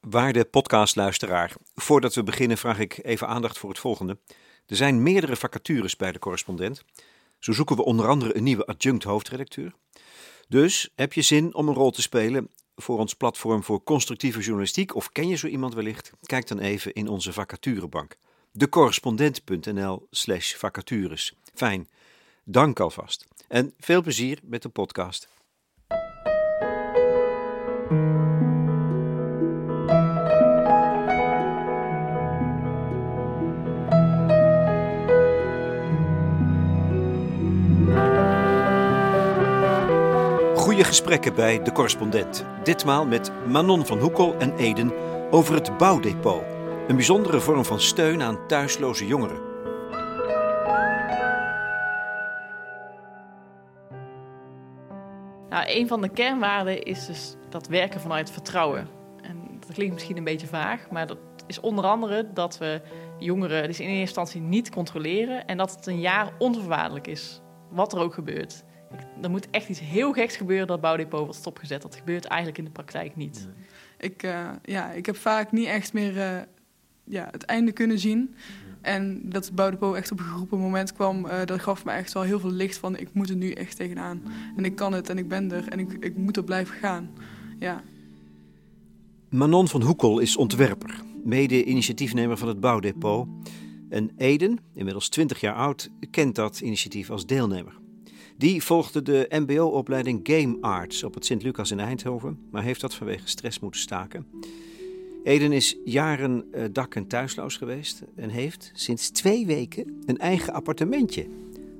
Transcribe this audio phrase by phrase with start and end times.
[0.00, 4.18] Waarde podcastluisteraar, voordat we beginnen vraag ik even aandacht voor het volgende.
[4.66, 6.84] Er zijn meerdere vacatures bij de correspondent.
[7.38, 9.74] Zo zoeken we onder andere een nieuwe adjunct hoofdredacteur.
[10.48, 14.94] Dus heb je zin om een rol te spelen voor ons platform voor constructieve journalistiek
[14.94, 16.12] of ken je zo iemand wellicht?
[16.22, 18.16] Kijk dan even in onze vacaturebank.
[18.52, 21.34] decorrespondent.nl slash vacatures.
[21.54, 21.88] Fijn,
[22.44, 23.26] dank alvast.
[23.48, 25.28] En veel plezier met de podcast.
[40.84, 42.44] Gesprekken bij De Correspondent.
[42.62, 44.92] Ditmaal met Manon van Hoekel en Eden
[45.30, 46.42] over het bouwdepot.
[46.88, 49.40] Een bijzondere vorm van steun aan thuisloze jongeren.
[55.48, 58.88] Nou, een van de kernwaarden is dus dat werken vanuit vertrouwen.
[59.22, 62.80] En dat klinkt misschien een beetje vaag, maar dat is onder andere dat we
[63.18, 67.40] jongeren dus in eerste instantie niet controleren en dat het een jaar onvoorwaardelijk is,
[67.70, 68.64] wat er ook gebeurt.
[69.20, 71.82] Er moet echt iets heel geks gebeuren dat bouwdepot wordt stopgezet.
[71.82, 73.48] Dat gebeurt eigenlijk in de praktijk niet.
[73.98, 76.40] Ik, uh, ja, ik heb vaak niet echt meer uh,
[77.04, 78.34] ja, het einde kunnen zien.
[78.80, 82.12] En dat het bouwdepot echt op een geroepen moment kwam, uh, dat gaf me echt
[82.12, 84.22] wel heel veel licht van ik moet er nu echt tegenaan.
[84.56, 87.10] En ik kan het en ik ben er en ik, ik moet er blijven gaan.
[87.58, 87.82] Ja.
[89.28, 93.28] Manon van Hoekel is ontwerper, mede-initiatiefnemer van het bouwdepot.
[93.88, 97.78] En Eden, inmiddels 20 jaar oud, kent dat initiatief als deelnemer.
[98.40, 103.28] Die volgde de MBO-opleiding Game Arts op het Sint-Lucas in Eindhoven, maar heeft dat vanwege
[103.28, 104.26] stress moeten staken.
[105.24, 110.52] Eden is jaren uh, dak- en thuisloos geweest en heeft sinds twee weken een eigen
[110.52, 111.26] appartementje.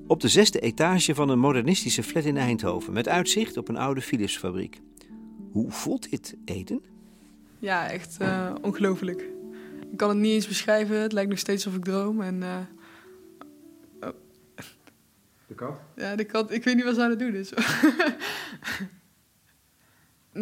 [0.06, 4.00] Op de zesde etage van een modernistische flat in Eindhoven, met uitzicht op een oude
[4.00, 4.80] Philips-fabriek.
[5.52, 6.82] Hoe voelt dit, Eden?
[7.58, 9.20] Ja, echt uh, ongelooflijk.
[9.90, 11.00] Ik kan het niet eens beschrijven.
[11.00, 12.20] Het lijkt nog steeds alsof ik droom.
[12.20, 12.56] En, uh,
[15.50, 15.80] de kat?
[15.96, 16.52] Ja, de kat.
[16.52, 17.50] Ik weet niet wat ze aan het doen is.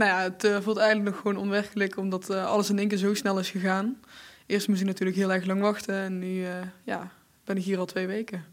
[0.00, 2.98] nou ja, het uh, voelt eigenlijk nog gewoon onwerkelijk, omdat uh, alles in één keer
[2.98, 4.00] zo snel is gegaan.
[4.46, 6.50] Eerst moest ik natuurlijk heel erg lang wachten en nu uh,
[6.84, 7.12] ja,
[7.44, 8.44] ben ik hier al twee weken.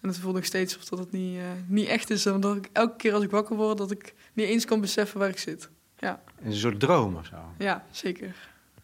[0.00, 2.96] En het voelt nog steeds alsof dat het niet, niet echt is, omdat ik elke
[2.96, 5.68] keer als ik wakker word, dat ik niet eens kan beseffen waar ik zit.
[5.98, 6.22] Ja.
[6.42, 7.36] Een soort droom of zo?
[7.58, 8.34] Ja, zeker.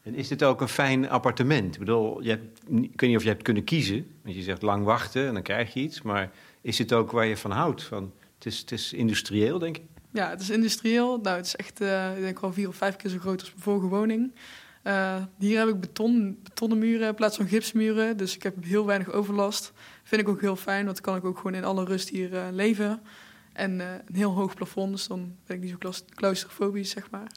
[0.03, 1.75] En is dit ook een fijn appartement?
[1.75, 4.62] Ik bedoel, je hebt, ik weet niet of je hebt kunnen kiezen, want je zegt
[4.62, 6.31] lang wachten en dan krijg je iets, maar
[6.66, 7.82] is het ook waar je van houdt?
[7.82, 9.82] Van, het, is, het is industrieel, denk ik?
[10.10, 11.19] Ja, het is industrieel.
[11.19, 13.50] Nou, het is echt, uh, ik denk wel vier of vijf keer zo groot als
[13.50, 14.34] mijn vorige woning.
[14.84, 18.16] Uh, hier heb ik beton, betonnen muren in plaats van gipsmuren.
[18.16, 19.72] Dus ik heb heel weinig overlast.
[20.03, 22.32] Vind ik ook heel fijn, want dan kan ik ook gewoon in alle rust hier
[22.32, 23.00] uh, leven.
[23.53, 27.31] En een heel hoog plafond, dus dan ben ik niet zo claustrofobisch, zeg maar.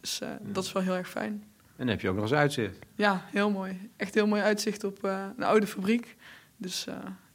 [0.00, 0.38] Dus ja.
[0.42, 1.32] dat is wel heel erg fijn.
[1.32, 2.78] En dan heb je ook nog eens uitzicht.
[2.94, 3.90] Ja, heel mooi.
[3.96, 6.16] Echt heel mooi uitzicht op een oude fabriek.
[6.56, 6.86] Dus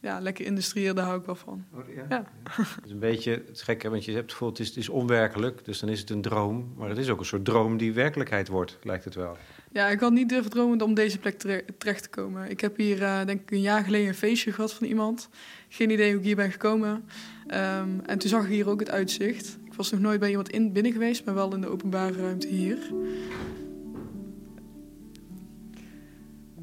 [0.07, 1.65] ja, lekker industrieel, daar hou ik wel van.
[1.73, 2.05] Oh, ja?
[2.09, 2.25] ja.
[2.49, 4.89] Het is een beetje het gekke, want je hebt het gevoel, het is, het is
[4.89, 6.73] onwerkelijk, dus dan is het een droom.
[6.77, 9.37] Maar het is ook een soort droom die werkelijkheid wordt, lijkt het wel.
[9.71, 11.37] Ja, ik had niet durven dromen om deze plek
[11.77, 12.49] terecht te komen.
[12.49, 15.29] Ik heb hier, uh, denk ik, een jaar geleden een feestje gehad van iemand.
[15.69, 16.91] Geen idee hoe ik hier ben gekomen.
[16.91, 19.57] Um, en toen zag ik hier ook het uitzicht.
[19.65, 22.47] Ik was nog nooit bij iemand in, binnen geweest, maar wel in de openbare ruimte
[22.47, 22.77] hier.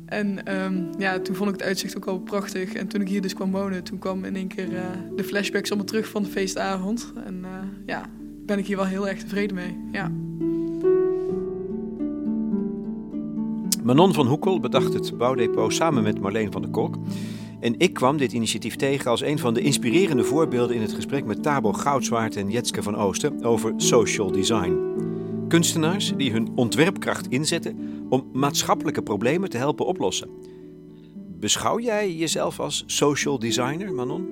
[0.07, 2.73] En um, ja, toen vond ik het uitzicht ook al prachtig.
[2.73, 4.81] En toen ik hier dus kwam wonen, toen kwam in één keer uh,
[5.17, 7.13] de flashbacks allemaal terug van de feestavond.
[7.25, 7.49] En uh,
[7.87, 8.03] ja,
[8.47, 9.77] ben ik hier wel heel erg tevreden mee.
[9.93, 10.11] Ja.
[13.83, 16.97] Manon van Hoekel bedacht het bouwdepot samen met Marleen van der Kolk.
[17.61, 21.25] En ik kwam dit initiatief tegen als een van de inspirerende voorbeelden in het gesprek
[21.25, 24.94] met Tabo Goudswaard en Jetske van Oosten over social design.
[25.55, 30.29] Kunstenaars die hun ontwerpkracht inzetten om maatschappelijke problemen te helpen oplossen.
[31.41, 34.29] Beschouw jij jezelf als social designer, Manon?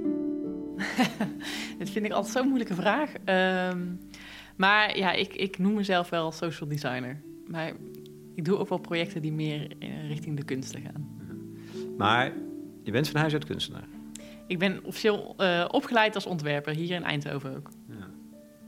[1.78, 3.12] Dat vind ik altijd zo'n moeilijke vraag.
[3.72, 3.98] Um,
[4.56, 7.22] maar ja, ik, ik noem mezelf wel social designer.
[7.46, 7.72] Maar
[8.34, 9.76] ik doe ook wel projecten die meer
[10.08, 11.08] richting de kunsten gaan.
[11.98, 12.32] Maar
[12.82, 13.88] je bent van huis uit kunstenaar?
[14.46, 17.70] Ik ben officieel uh, opgeleid als ontwerper, hier in Eindhoven ook.
[17.88, 18.11] Ja.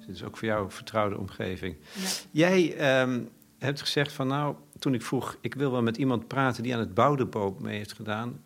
[0.07, 1.77] Dus dit is ook voor jou een vertrouwde omgeving.
[1.93, 2.09] Ja.
[2.31, 3.29] Jij um,
[3.59, 6.81] hebt gezegd van nou, toen ik vroeg, ik wil wel met iemand praten die aan
[6.81, 8.43] het bouwdepot mee heeft gedaan,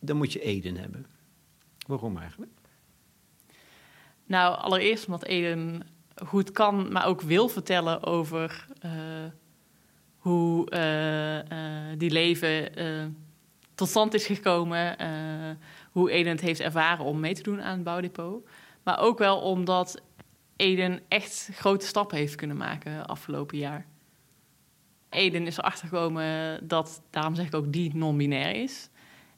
[0.00, 1.06] dan moet je Eden hebben.
[1.86, 2.52] Waarom eigenlijk?
[4.26, 5.82] Nou, allereerst omdat Eden
[6.26, 8.92] goed kan, maar ook wil vertellen over uh,
[10.16, 12.72] hoe uh, uh, die leven
[13.74, 14.96] tot stand is gekomen,
[15.90, 18.46] hoe Eden het heeft ervaren om mee te doen aan het bouwdepot.
[18.84, 20.02] Maar ook wel omdat
[20.56, 23.86] Eden echt grote stappen heeft kunnen maken afgelopen jaar.
[25.08, 28.88] Eden is erachter gekomen dat, daarom zeg ik ook, die non-binair is.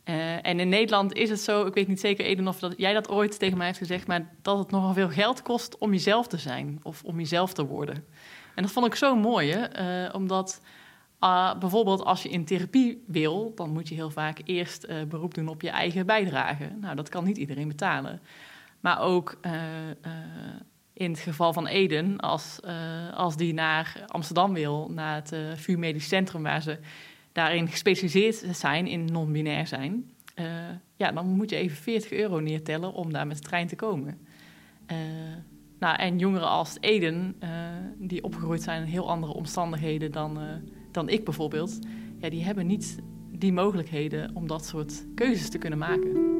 [0.04, 2.93] Uh, en in Nederland is het zo, ik weet niet zeker, Eden, of dat jij
[2.93, 6.26] dat ooit tegen mij hebt gezegd, maar dat het nogal veel geld kost om jezelf
[6.26, 8.04] te zijn of om jezelf te worden.
[8.54, 10.06] En dat vond ik zo mooi, hè?
[10.06, 10.60] Uh, omdat
[11.20, 15.34] uh, bijvoorbeeld als je in therapie wil, dan moet je heel vaak eerst uh, beroep
[15.34, 16.70] doen op je eigen bijdrage.
[16.81, 18.20] Nou, dat kan niet iedereen betalen.
[18.81, 19.52] Maar ook uh,
[20.93, 22.61] in het geval van Eden, als,
[23.14, 26.78] als die naar Amsterdam wil, naar het VU Medisch Centrum, waar ze
[27.32, 30.11] daarin gespecialiseerd zijn, in non-binair zijn,
[30.96, 34.19] ja, dan moet je even 40 euro neertellen om daar met de trein te komen.
[35.78, 37.40] nou, en jongeren als Eden,
[37.99, 40.38] die opgegroeid zijn in heel andere omstandigheden dan
[40.96, 41.78] dan ik bijvoorbeeld,
[42.19, 42.99] ja, die hebben niet
[43.31, 46.35] die mogelijkheden om dat soort keuzes te kunnen maken.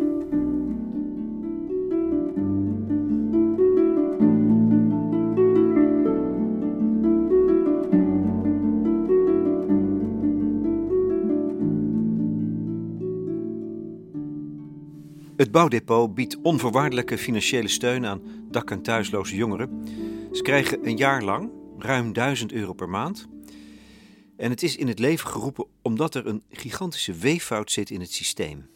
[15.37, 19.83] Het bouwdepot biedt onvoorwaardelijke financiële steun aan dak- en thuisloze jongeren.
[20.33, 23.27] Ze krijgen een jaar lang ruim 1000 euro per maand
[24.37, 28.12] en het is in het leven geroepen omdat er een gigantische weeffout zit in het
[28.12, 28.67] systeem.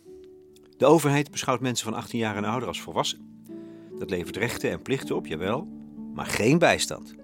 [0.76, 3.44] De overheid beschouwt mensen van 18 jaar en ouder als volwassen.
[3.98, 5.68] Dat levert rechten en plichten op, jawel,
[6.14, 7.14] maar geen bijstand.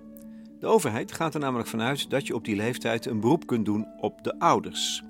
[0.61, 3.87] De overheid gaat er namelijk vanuit dat je op die leeftijd een beroep kunt doen
[4.00, 5.03] op de ouders.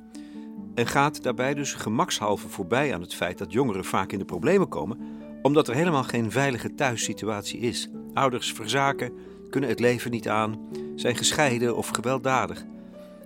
[0.77, 4.69] En gaat daarbij dus gemakshalve voorbij aan het feit dat jongeren vaak in de problemen
[4.69, 4.99] komen,
[5.43, 7.89] omdat er helemaal geen veilige thuissituatie is.
[8.15, 9.13] Ouders verzaken,
[9.51, 10.59] kunnen het leven niet aan,
[10.95, 12.65] zijn gescheiden of gewelddadig.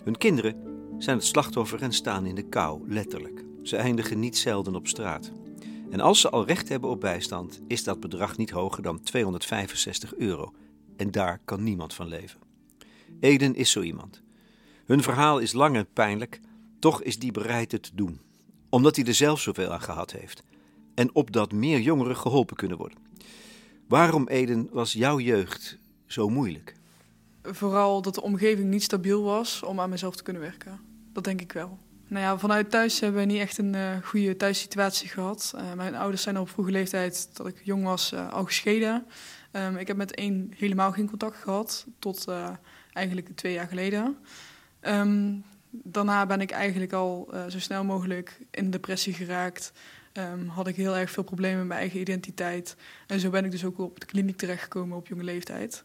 [0.04, 0.56] Hun kinderen
[0.98, 3.44] zijn het slachtoffer en staan in de kou, letterlijk.
[3.62, 5.32] Ze eindigen niet zelden op straat.
[5.90, 10.14] En als ze al recht hebben op bijstand, is dat bedrag niet hoger dan 265
[10.14, 10.52] euro.
[10.96, 12.40] En daar kan niemand van leven.
[13.20, 14.22] Eden is zo iemand.
[14.86, 16.40] Hun verhaal is lang en pijnlijk,
[16.80, 18.20] toch is die bereid het te doen.
[18.68, 20.42] Omdat hij er zelf zoveel aan gehad heeft.
[20.94, 22.98] En opdat meer jongeren geholpen kunnen worden.
[23.88, 26.78] Waarom, Eden, was jouw jeugd zo moeilijk?
[27.42, 30.80] vooral dat de omgeving niet stabiel was om aan mezelf te kunnen werken.
[31.12, 31.78] Dat denk ik wel.
[32.06, 35.52] Nou ja, vanuit thuis hebben we niet echt een uh, goede thuissituatie gehad.
[35.54, 39.06] Uh, mijn ouders zijn op vroege leeftijd, dat ik jong was, uh, al gescheiden.
[39.52, 42.26] Um, ik heb met één helemaal geen contact gehad, tot
[42.92, 44.16] eigenlijk twee jaar geleden.
[44.80, 49.72] Um, daarna ben ik eigenlijk al zo snel mogelijk in depressie geraakt.
[50.12, 52.76] Um, had ik heel erg veel problemen met mijn eigen identiteit.
[53.06, 55.84] En zo ben ik dus ook op de kliniek terechtgekomen op jonge leeftijd.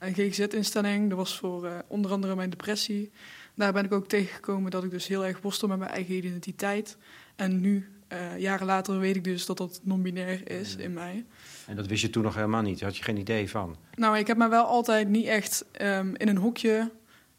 [0.00, 3.10] Een GGZ-instelling, dat was voor uh, onder andere mijn depressie.
[3.54, 6.96] Daar ben ik ook tegengekomen dat ik dus heel erg worstel met mijn eigen identiteit.
[7.36, 11.24] En nu, uh, jaren later, weet ik dus dat dat non-binair is in mij.
[11.66, 12.80] En dat wist je toen nog helemaal niet?
[12.80, 13.76] Had je geen idee van?
[13.94, 16.90] Nou, ik heb me wel altijd niet echt um, in een hokje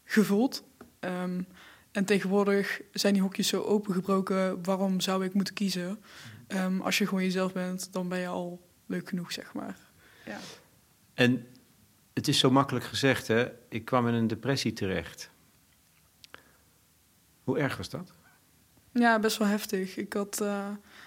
[0.04, 0.64] gevoeld.
[1.00, 1.46] Um,
[1.92, 4.64] en tegenwoordig zijn die hokjes zo opengebroken.
[4.64, 5.98] Waarom zou ik moeten kiezen?
[6.48, 9.76] Um, als je gewoon jezelf bent, dan ben je al leuk genoeg, zeg maar.
[10.24, 10.38] Ja.
[11.14, 11.46] En
[12.14, 13.48] het is zo makkelijk gezegd, hè?
[13.68, 15.30] Ik kwam in een depressie terecht.
[17.44, 18.12] Hoe erg was dat?
[18.92, 19.96] Ja, best wel heftig.
[19.96, 20.66] Ik had uh,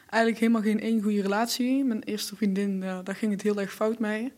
[0.10, 1.84] eigenlijk helemaal geen één goede relatie.
[1.84, 4.34] Mijn eerste vriendin, uh, daar ging het heel erg fout mee.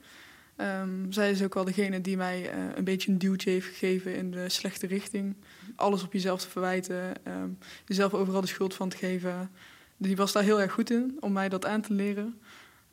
[0.57, 4.15] Um, zij is ook wel degene die mij uh, een beetje een duwtje heeft gegeven
[4.15, 5.35] in de slechte richting.
[5.75, 9.51] Alles op jezelf te verwijten, um, jezelf overal de schuld van te geven.
[9.97, 12.39] Die was daar heel erg goed in om mij dat aan te leren.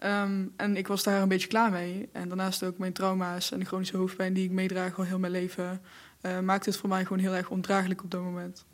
[0.05, 2.09] Um, en ik was daar een beetje klaar mee.
[2.13, 5.33] En daarnaast ook mijn trauma's en de chronische hoofdpijn die ik meedraag al heel mijn
[5.33, 5.81] leven,
[6.23, 8.65] uh, maakt het voor mij gewoon heel erg ondraaglijk op dat moment.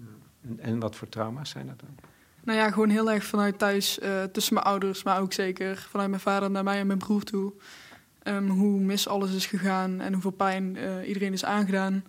[0.42, 1.94] En, en, wat voor trauma's zijn dat dan?
[2.44, 6.08] Nou ja, gewoon heel erg vanuit thuis, uh, tussen mijn ouders, maar ook zeker vanuit
[6.08, 7.52] mijn vader naar mij en mijn broer toe.
[8.22, 12.04] Um, hoe mis alles is gegaan en hoeveel pijn uh, iedereen is aangedaan.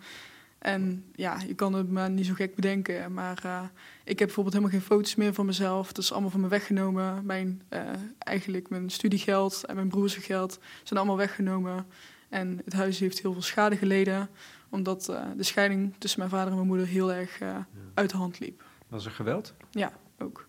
[0.58, 3.14] En ja, je kan het maar niet zo gek bedenken.
[3.14, 3.64] Maar uh,
[4.04, 5.88] ik heb bijvoorbeeld helemaal geen foto's meer van mezelf.
[5.88, 7.26] Dat is allemaal van me weggenomen.
[7.26, 7.80] Mijn, uh,
[8.18, 11.86] eigenlijk mijn studiegeld en mijn broers geld zijn allemaal weggenomen.
[12.30, 14.30] En het huis heeft heel veel schade geleden.
[14.70, 17.68] Omdat uh, de scheiding tussen mijn vader en mijn moeder heel erg ja.
[17.94, 18.64] uit de hand liep.
[18.88, 19.54] Was er geweld?
[19.72, 20.48] Ja, ook.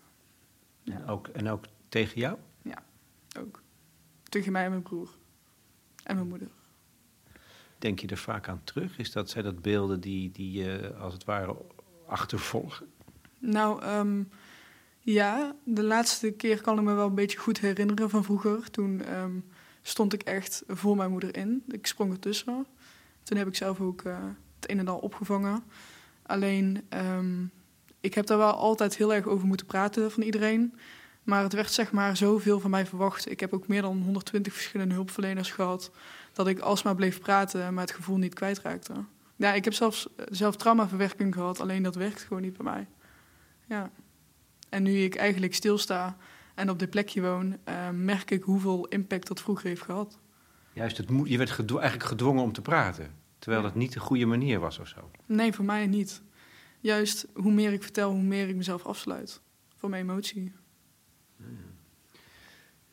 [0.83, 0.93] Ja.
[0.93, 1.27] En ook.
[1.27, 2.37] En ook tegen jou?
[2.61, 2.83] Ja,
[3.39, 3.61] ook.
[4.23, 5.09] Tegen mij en mijn broer.
[6.03, 6.47] En mijn moeder.
[7.79, 8.97] Denk je er vaak aan terug?
[8.97, 11.55] Is dat, zijn dat beelden die, die je als het ware
[12.07, 12.87] achtervolgen?
[13.39, 14.29] Nou, um,
[14.99, 15.55] ja.
[15.63, 18.71] De laatste keer kan ik me wel een beetje goed herinneren van vroeger.
[18.71, 19.45] Toen um,
[19.81, 21.63] stond ik echt voor mijn moeder in.
[21.67, 22.65] Ik sprong ertussen.
[23.23, 24.17] Toen heb ik zelf ook uh,
[24.59, 25.63] het een en al opgevangen.
[26.21, 27.51] Alleen, um,
[27.99, 30.73] ik heb daar wel altijd heel erg over moeten praten van iedereen.
[31.29, 33.31] Maar het werd zeg maar zoveel van mij verwacht.
[33.31, 35.91] Ik heb ook meer dan 120 verschillende hulpverleners gehad.
[36.33, 38.93] Dat ik alsmaar bleef praten, maar het gevoel niet kwijtraakte.
[39.35, 42.87] Ja, ik heb zelfs zelf traumaverwerking gehad, alleen dat werkt gewoon niet bij mij.
[43.65, 43.91] Ja.
[44.69, 46.17] En nu ik eigenlijk stilsta
[46.55, 50.19] en op dit plekje woon, uh, merk ik hoeveel impact dat vroeger heeft gehad.
[50.73, 54.25] Juist, het je werd gedw eigenlijk gedwongen om te praten, terwijl dat niet de goede
[54.25, 55.11] manier was of zo.
[55.25, 56.21] Nee, voor mij niet.
[56.79, 59.41] Juist, hoe meer ik vertel, hoe meer ik mezelf afsluit
[59.75, 60.51] van mijn emotie.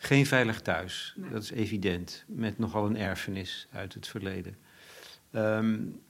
[0.06, 4.56] Geen veilig thuis, dat is evident, met nogal een erfenis uit het verleden.
[5.32, 6.00] Um,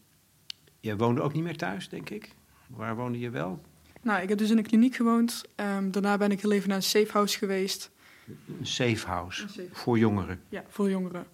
[0.81, 2.35] je woonde ook niet meer thuis, denk ik.
[2.67, 3.63] Waar woonde je wel?
[4.03, 5.45] Nou, ik heb dus in een kliniek gewoond.
[5.57, 7.91] Um, daarna ben ik heel even naar een safe house geweest.
[8.59, 9.47] Een safe house?
[9.73, 10.41] Voor jongeren?
[10.49, 11.27] Ja, voor jongeren.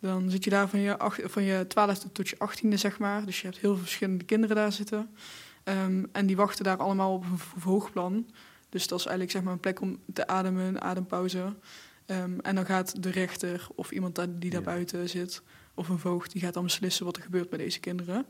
[0.00, 3.24] Dan zit je daar van je, acht, van je twaalfde tot je achttiende, zeg maar.
[3.24, 5.10] Dus je hebt heel veel verschillende kinderen daar zitten.
[5.64, 8.30] Um, en die wachten daar allemaal op een verhoogplan.
[8.68, 11.54] Dus dat is eigenlijk zeg maar, een plek om te ademen, een adempauze.
[12.10, 15.42] Um, en dan gaat de rechter of iemand die daar buiten zit,
[15.74, 18.26] of een voogd, die gaat dan beslissen wat er gebeurt met deze kinderen.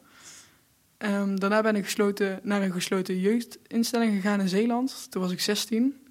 [0.98, 5.10] Um, daarna ben ik gesloten, naar een gesloten jeugdinstelling gegaan in Zeeland.
[5.10, 6.06] Toen was ik 16.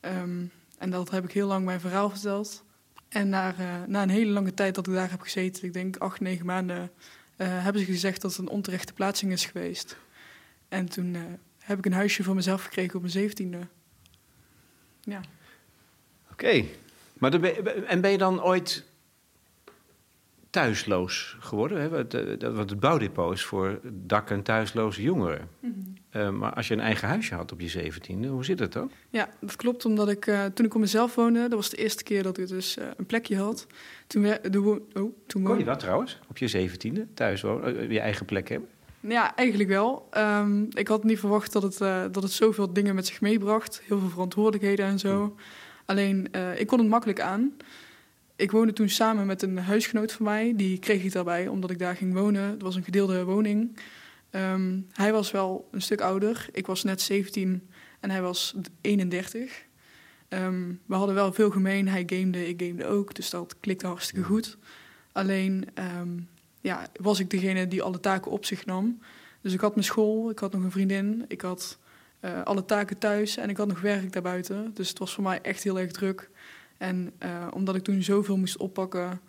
[0.00, 2.64] Um, en dat heb ik heel lang mijn verhaal verteld.
[3.08, 5.96] En na, uh, na een hele lange tijd dat ik daar heb gezeten, ik denk
[5.96, 6.90] acht, negen maanden,
[7.36, 9.96] uh, hebben ze gezegd dat het een onterechte plaatsing is geweest.
[10.68, 11.22] En toen uh,
[11.58, 13.66] heb ik een huisje voor mezelf gekregen op mijn zeventiende.
[15.00, 15.20] Ja.
[16.30, 16.32] Oké.
[16.32, 16.68] Okay.
[17.20, 17.32] Maar
[17.86, 18.84] en ben je dan ooit
[20.50, 21.80] thuisloos geworden.
[21.80, 21.88] Hè?
[21.88, 22.12] Wat,
[22.54, 25.48] wat het bouwdepot is voor dak- en thuisloze jongeren.
[25.60, 25.74] Mm
[26.12, 26.20] -hmm.
[26.20, 28.90] uh, maar als je een eigen huisje had op je zeventiende, hoe zit het dan?
[29.10, 29.84] Ja, dat klopt.
[29.84, 32.48] Omdat ik uh, toen ik op mezelf woonde, dat was de eerste keer dat ik
[32.48, 33.66] dus uh, een plekje had.
[34.06, 34.60] Toen, we, de
[34.92, 38.68] oh, toen Kon je dat trouwens, op je zeventiende, thuis wonen, je eigen plek hebben?
[39.00, 40.08] Ja, eigenlijk wel.
[40.16, 41.78] Um, ik had niet verwacht dat het,
[42.14, 43.82] dat het zoveel dingen met zich meebracht.
[43.84, 45.22] Heel veel verantwoordelijkheden en zo.
[45.22, 45.34] Mm.
[45.90, 47.52] Alleen, ik kon het makkelijk aan
[48.40, 50.52] ik woonde toen samen met een huisgenoot van mij.
[50.56, 52.42] Die kreeg ik daarbij omdat ik daar ging wonen.
[52.42, 53.78] Het was een gedeelde woning.
[54.30, 56.48] Um, hij was wel een stuk ouder.
[56.52, 57.68] Ik was net 17
[58.00, 59.64] en hij was 31.
[60.28, 61.88] Um, we hadden wel veel gemeen.
[61.88, 63.14] Hij gamede, ik gamede ook.
[63.14, 64.56] Dus dat klikte hartstikke goed.
[65.12, 65.68] Alleen
[66.00, 66.28] um,
[66.60, 68.98] ja, was ik degene die alle taken op zich nam.
[69.40, 71.78] Dus ik had mijn school, ik had nog een vriendin, ik had
[72.20, 74.70] uh, alle taken thuis en ik had nog werk daarbuiten.
[74.74, 76.30] Dus het was voor mij echt heel erg druk.
[76.78, 79.20] En uh, omdat ik toen zoveel moest oppakken,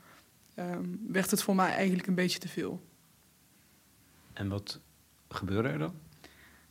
[0.55, 2.81] um, werd het voor mij eigenlijk een beetje te veel.
[4.33, 4.79] En wat
[5.29, 5.93] gebeurde er dan?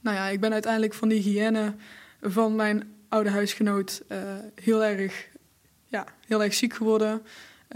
[0.01, 1.75] Nou ja, ik ben uiteindelijk van die hygiëne
[2.21, 4.19] van mijn oude huisgenoot uh,
[4.55, 5.29] heel, erg,
[5.87, 7.23] ja, heel erg ziek geworden.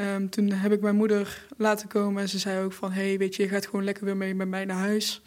[0.00, 2.92] Um, toen heb ik mijn moeder laten komen en ze zei ook van...
[2.92, 5.22] hey, weet je, je gaat gewoon lekker weer mee met mij naar huis.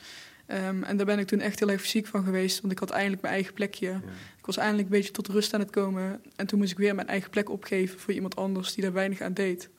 [0.51, 2.89] Um, en daar ben ik toen echt heel erg ziek van geweest, want ik had
[2.89, 3.87] eindelijk mijn eigen plekje.
[3.87, 4.01] Ja.
[4.37, 6.21] Ik was eindelijk een beetje tot rust aan het komen.
[6.35, 9.21] En toen moest ik weer mijn eigen plek opgeven voor iemand anders die daar weinig
[9.21, 9.69] aan deed.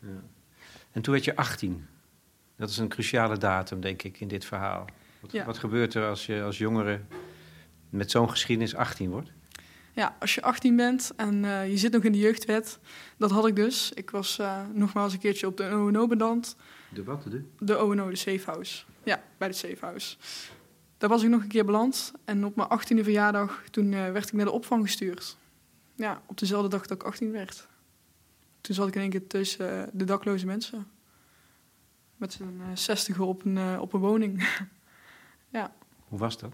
[0.00, 0.22] Ja.
[0.92, 1.86] En toen werd je 18.
[2.56, 4.84] Dat is een cruciale datum, denk ik, in dit verhaal.
[5.20, 5.44] Wat, ja.
[5.44, 7.00] wat gebeurt er als je als jongere
[7.90, 9.32] met zo'n geschiedenis 18 wordt?
[9.92, 12.78] Ja, als je 18 bent en uh, je zit nog in de jeugdwet,
[13.16, 13.92] dat had ik dus.
[13.92, 16.56] Ik was uh, nogmaals een keertje op de ONO beland.
[16.88, 17.22] De wat?
[17.22, 17.44] De?
[17.58, 18.84] De ONO, de Safe House.
[19.08, 20.16] Ja, bij de Safe House.
[20.98, 22.12] Daar was ik nog een keer beland.
[22.24, 25.36] En op mijn 18e verjaardag, toen uh, werd ik naar de opvang gestuurd.
[25.94, 27.68] Ja, op dezelfde dag dat ik 18 werd.
[28.60, 30.86] Toen zat ik in één keer tussen uh, de dakloze mensen.
[32.16, 34.48] Met z'n uh, 60 op een, op een woning.
[35.58, 35.72] ja.
[36.08, 36.52] Hoe was dat?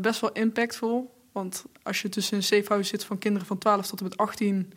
[0.00, 1.14] best wel impactvol.
[1.32, 4.16] Want als je tussen een safe house zit van kinderen van 12 tot en met
[4.16, 4.72] 18...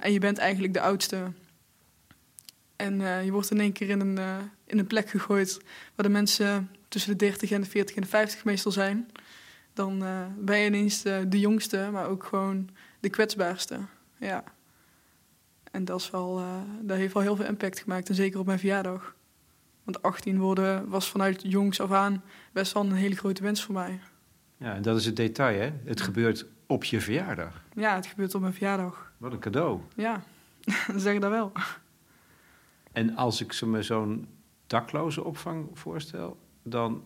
[0.00, 1.32] en je bent eigenlijk de oudste
[2.78, 4.36] en uh, je wordt in één keer in een, uh,
[4.68, 5.60] in een plek gegooid
[5.94, 9.10] waar de mensen tussen de 30 en de 40 en de 50 meestal zijn.
[9.72, 12.68] Dan uh, ben je ineens de, de, jongste, maar ook gewoon
[13.00, 13.78] de kwetsbaarste.
[14.16, 14.44] Ja.
[15.70, 16.42] En dat, is wel,
[16.82, 19.14] dat heeft wel heel veel impact gemaakt, en zeker op mijn verjaardag.
[19.84, 22.22] Want 18 worden was vanuit jongs af aan
[22.52, 24.00] best wel een hele grote wens voor mij.
[24.56, 25.72] Ja, en dat is het detail, hè?
[25.84, 27.62] Het gebeurt op je verjaardag.
[27.74, 29.12] Ja, het gebeurt op mijn verjaardag.
[29.16, 29.80] Wat een cadeau.
[29.94, 30.22] Ja,
[30.96, 31.52] zeg dat wel.
[32.92, 34.28] En als ik me zo'n
[34.68, 37.04] dakloze opvang voorstel, dan,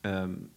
[0.00, 0.50] um,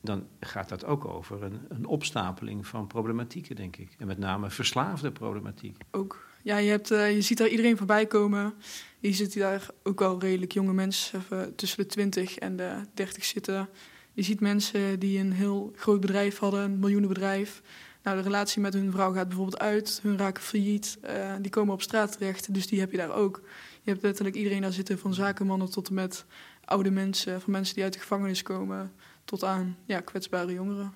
[0.00, 3.94] dan gaat dat ook over een, een, opstapeling van problematieken, denk ik.
[3.98, 5.76] En met name verslaafde problematiek.
[5.90, 6.26] Ook.
[6.42, 8.54] Ja, je, hebt, uh, je ziet daar iedereen voorbij komen.
[8.98, 11.22] Je ziet daar ook al redelijk jonge mensen
[11.56, 13.68] tussen de 20 en de 30 zitten.
[14.12, 17.62] Je ziet mensen die een heel groot bedrijf hadden, een miljoenenbedrijf.
[18.04, 21.74] Nou, de relatie met hun vrouw gaat bijvoorbeeld uit, hun raken failliet, uh, die komen
[21.74, 23.42] op straat terecht, dus die heb je daar ook.
[23.84, 26.24] Je hebt letterlijk iedereen daar zitten, van zakenmannen tot en met
[26.64, 28.92] oude mensen, van mensen die uit de gevangenis komen,
[29.24, 30.92] tot aan ja, kwetsbare jongeren.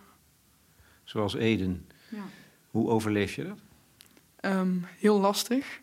[1.05, 1.89] Zoals Eden.
[2.09, 2.25] Ja.
[2.71, 3.59] Hoe overleef je dat?
[4.55, 5.81] Um, heel lastig.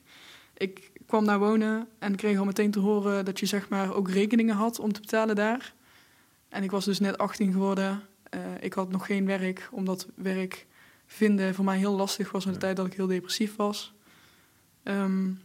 [0.57, 4.09] Ik kwam daar wonen en kreeg al meteen te horen dat je zeg maar ook
[4.09, 5.73] rekeningen had om te betalen daar.
[6.49, 8.01] En ik was dus net 18 geworden.
[8.35, 10.65] Uh, ik had nog geen werk, omdat werk
[11.05, 13.93] vinden voor mij heel lastig was in de tijd dat ik heel depressief was.
[14.83, 15.41] Um,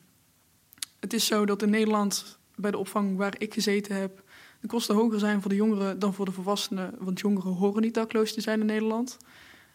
[1.00, 4.22] het is zo dat in Nederland bij de opvang waar ik gezeten heb,
[4.60, 6.94] de kosten hoger zijn voor de jongeren dan voor de volwassenen.
[6.98, 9.16] Want jongeren horen niet dakloos te zijn in Nederland.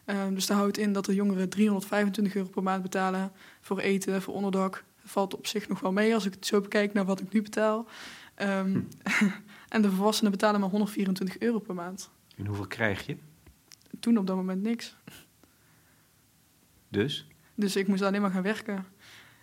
[0.05, 4.21] Um, dus dat houdt in dat de jongeren 325 euro per maand betalen voor eten,
[4.21, 4.83] voor onderdak.
[5.01, 7.33] Dat valt op zich nog wel mee als ik het zo bekijk naar wat ik
[7.33, 7.87] nu betaal.
[8.41, 8.87] Um,
[9.69, 12.09] en de volwassenen betalen maar 124 euro per maand.
[12.35, 13.17] En hoeveel krijg je?
[13.99, 14.95] Toen op dat moment niks.
[16.89, 17.27] Dus?
[17.55, 18.85] Dus ik moest alleen maar gaan werken.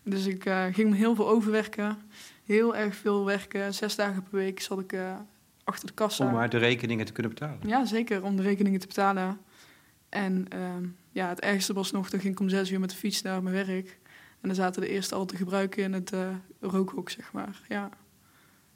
[0.04, 1.98] Dus ik uh, ging heel veel overwerken.
[2.44, 3.74] Heel erg veel werken.
[3.74, 5.16] Zes dagen per week zat ik uh,
[5.64, 6.26] achter de kassa.
[6.26, 7.58] Om maar de rekeningen te kunnen betalen?
[7.66, 8.24] Ja, zeker.
[8.24, 9.40] Om de rekeningen te betalen.
[10.08, 12.96] En uh, ja, het ergste was nog, dan ging ik om zes uur met de
[12.96, 13.98] fiets naar mijn werk.
[14.40, 16.12] En dan zaten de eerste al te gebruiken in het
[16.60, 17.60] rookhok, zeg maar.
[17.68, 17.90] Ja.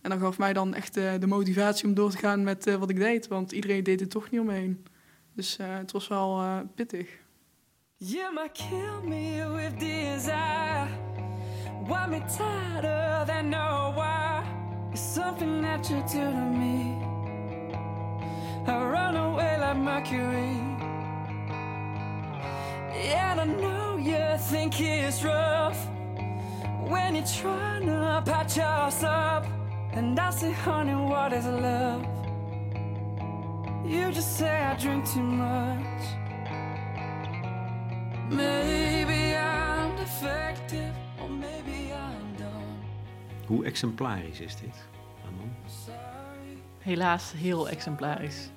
[0.01, 2.97] En dat gaf mij dan echt de motivatie om door te gaan met wat ik
[2.97, 3.29] deed.
[3.29, 4.85] Want iedereen deed het toch niet omheen.
[5.35, 7.09] Dus het was wel pittig.
[7.97, 11.06] You might kill me with desire.
[11.89, 14.45] Want me tighter than no why.
[14.91, 16.99] It's something that you do to me.
[18.67, 20.59] I run away like Mercury.
[22.93, 25.79] And I know you think it's rough
[26.89, 29.47] when you're trying to patch us up.
[29.93, 32.05] And I say, honey, what is love?
[33.87, 36.03] You just say I drink too much.
[38.29, 39.26] Maybe
[43.47, 44.85] Hoe exemplarisch is dit,
[45.27, 45.55] Anon?
[46.79, 48.49] Helaas heel exemplarisch.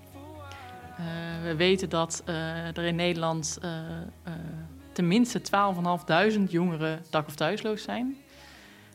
[0.99, 1.05] Uh,
[1.43, 3.71] we weten dat uh, er in Nederland uh,
[4.91, 8.17] tenminste 12.500 jongeren dak- of thuisloos zijn.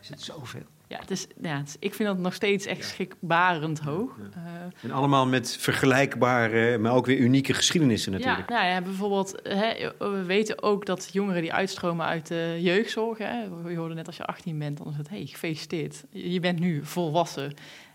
[0.01, 0.67] Is het zoveel?
[0.88, 4.17] Ja, het is, ja het is, ik vind dat nog steeds echt schrikbarend hoog.
[4.19, 4.41] Ja.
[4.41, 8.49] Uh, en allemaal met vergelijkbare, maar ook weer unieke geschiedenissen natuurlijk.
[8.51, 13.18] Ja, nou ja bijvoorbeeld, hè, we weten ook dat jongeren die uitstromen uit de jeugdzorg...
[13.18, 16.05] Hè, je hoorde net als je 18 bent, dan is het, hey, gefeliciteerd.
[16.11, 17.55] Je bent nu volwassen,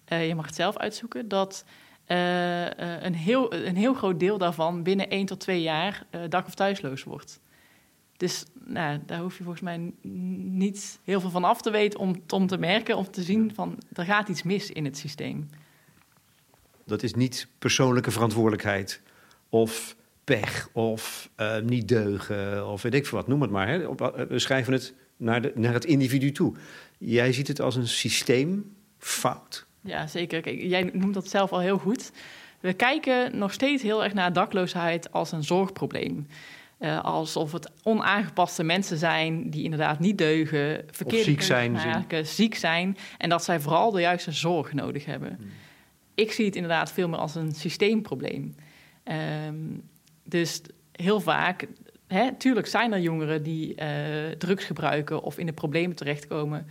[0.09, 1.27] uh, je mag het zelf uitzoeken.
[1.27, 1.65] Dat
[2.07, 2.65] uh,
[3.03, 7.03] een, heel, een heel groot deel daarvan binnen 1 tot 2 jaar dak- of thuisloos
[7.03, 7.39] wordt.
[8.19, 9.93] Dus nou, daar hoef je volgens mij
[10.51, 13.77] niet heel veel van af te weten om, om te merken, om te zien van
[13.93, 15.49] er gaat iets mis in het systeem.
[16.85, 19.01] Dat is niet persoonlijke verantwoordelijkheid
[19.49, 23.67] of pech of uh, niet deugen of weet ik veel wat, noem het maar.
[23.67, 23.95] Hè.
[24.27, 26.55] We schrijven het naar, de, naar het individu toe.
[26.97, 29.65] Jij ziet het als een systeemfout.
[29.81, 30.41] Ja, zeker.
[30.41, 32.11] Kijk, jij noemt dat zelf al heel goed.
[32.59, 36.27] We kijken nog steeds heel erg naar dakloosheid als een zorgprobleem.
[36.79, 42.55] Uh, alsof het onaangepaste mensen zijn die inderdaad niet deugen, verkeerde ziek zijn, maken, ziek
[42.55, 45.35] zijn en dat zij vooral de juiste zorg nodig hebben.
[45.37, 45.47] Hmm.
[46.15, 48.55] Ik zie het inderdaad veel meer als een systeemprobleem.
[49.47, 49.89] Um,
[50.23, 50.61] dus
[50.91, 51.67] heel vaak,
[52.07, 53.87] hè, tuurlijk zijn er jongeren die uh,
[54.37, 56.67] drugs gebruiken of in de problemen terechtkomen,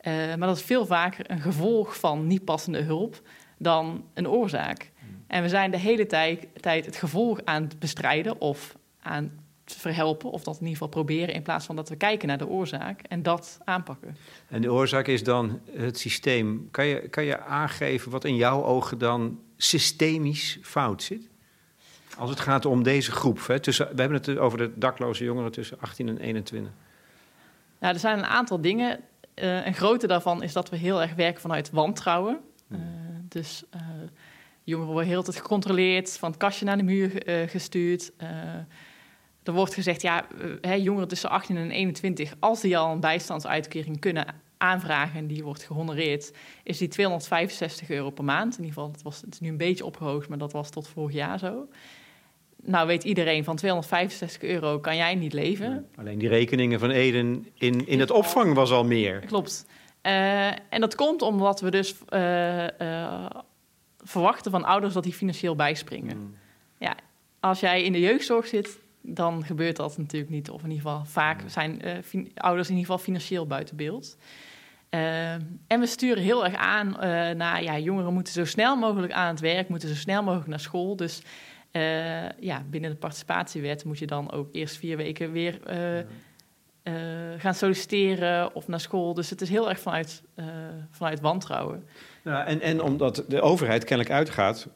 [0.00, 3.22] uh, maar dat is veel vaker een gevolg van niet passende hulp
[3.58, 4.90] dan een oorzaak.
[4.98, 5.24] Hmm.
[5.26, 9.40] En we zijn de hele tijd, tijd het gevolg aan het bestrijden of aan
[9.74, 12.48] verhelpen, of dat in ieder geval proberen, in plaats van dat we kijken naar de
[12.48, 14.16] oorzaak en dat aanpakken.
[14.48, 16.68] En de oorzaak is dan het systeem.
[16.70, 21.28] Kan je, kan je aangeven wat in jouw ogen dan systemisch fout zit?
[22.18, 23.46] Als het gaat om deze groep.
[23.46, 26.72] Hè, tussen, we hebben het over de dakloze jongeren tussen 18 en 21.
[27.78, 29.00] Nou, er zijn een aantal dingen.
[29.34, 32.40] Uh, een grote daarvan is dat we heel erg werken vanuit wantrouwen.
[32.68, 32.78] Uh,
[33.28, 33.80] dus uh,
[34.64, 38.12] jongeren worden heel tijd gecontroleerd, van het kastje naar de muur gestuurd.
[39.42, 40.26] Er wordt gezegd, ja,
[40.60, 44.26] hè, jongeren tussen 18 en 21, als die al een bijstandsuitkering kunnen
[44.56, 48.58] aanvragen en die wordt gehonoreerd, is die 265 euro per maand.
[48.58, 50.88] In ieder geval, het, was, het is nu een beetje opgehoogd, maar dat was tot
[50.88, 51.68] vorig jaar zo.
[52.64, 55.70] Nou weet iedereen, van 265 euro kan jij niet leven.
[55.70, 59.18] Ja, alleen die rekeningen van Eden in, in het opvang was al meer.
[59.18, 59.66] Klopt.
[60.02, 63.26] Uh, en dat komt omdat we dus uh, uh,
[63.98, 66.16] verwachten van ouders dat die financieel bijspringen.
[66.16, 66.34] Mm.
[66.78, 66.96] Ja,
[67.40, 70.50] als jij in de jeugdzorg zit, dan gebeurt dat natuurlijk niet.
[70.50, 74.16] Of in ieder geval vaak zijn uh, ouders in ieder geval financieel buiten beeld.
[74.90, 75.32] Uh,
[75.66, 77.00] en we sturen heel erg aan uh,
[77.36, 80.60] naar ja, jongeren moeten zo snel mogelijk aan het werk, moeten zo snel mogelijk naar
[80.60, 80.96] school.
[80.96, 81.22] Dus
[82.40, 85.60] ja, binnen de participatiewet moet je dan ook eerst vier weken weer
[87.38, 89.14] gaan solliciteren of naar school.
[89.14, 90.22] Dus het is heel erg vanuit,
[90.90, 91.84] vanuit wantrouwen.
[92.24, 94.68] Ja, en, en omdat de overheid kennelijk uitgaat,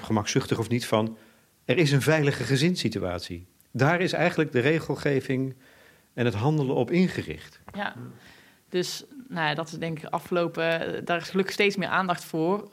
[0.00, 1.16] gemakzuchtig of niet, van
[1.64, 3.46] er is een veilige gezinssituatie.
[3.70, 5.54] Daar is eigenlijk de regelgeving
[6.14, 7.60] en het handelen op ingericht.
[7.72, 7.94] Ja,
[8.68, 11.04] dus nou ja, dat is denk ik afgelopen...
[11.04, 12.58] Daar is gelukkig steeds meer aandacht voor.
[12.62, 12.68] Uh,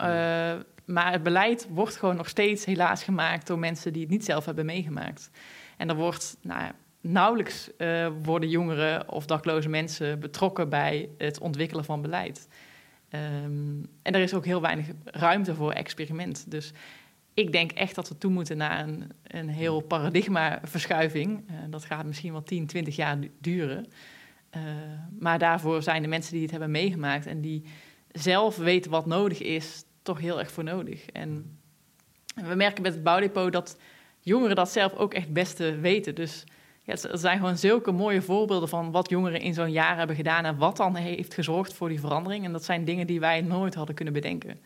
[0.85, 3.47] maar het beleid wordt gewoon nog steeds helaas gemaakt...
[3.47, 5.29] door mensen die het niet zelf hebben meegemaakt.
[5.77, 6.37] En er wordt...
[6.41, 12.47] Nou nauwelijks uh, worden jongeren of dakloze mensen betrokken bij het ontwikkelen van beleid.
[13.09, 16.51] Um, en er is ook heel weinig ruimte voor experiment.
[16.51, 16.71] Dus
[17.33, 21.43] ik denk echt dat we toe moeten naar een, een heel paradigmaverschuiving.
[21.49, 23.85] Uh, dat gaat misschien wel 10, 20 jaar duren.
[24.55, 24.61] Uh,
[25.19, 27.63] maar daarvoor zijn de mensen die het hebben meegemaakt en die
[28.11, 31.05] zelf weten wat nodig is, toch heel erg voor nodig.
[31.05, 31.59] En
[32.35, 33.79] we merken met het bouwdepot dat
[34.19, 36.15] jongeren dat zelf ook echt beste weten.
[36.15, 36.43] Dus
[36.83, 40.45] ja, er zijn gewoon zulke mooie voorbeelden van wat jongeren in zo'n jaar hebben gedaan
[40.45, 42.45] en wat dan heeft gezorgd voor die verandering.
[42.45, 44.59] En dat zijn dingen die wij nooit hadden kunnen bedenken.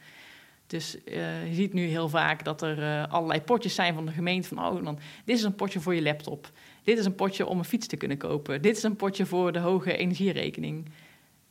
[0.68, 4.12] Dus uh, je ziet nu heel vaak dat er uh, allerlei potjes zijn van de
[4.12, 4.48] gemeente.
[4.48, 6.52] Van, oh, dan, dit is een potje voor je laptop.
[6.84, 8.62] Dit is een potje om een fiets te kunnen kopen.
[8.62, 10.90] Dit is een potje voor de hoge energierekening.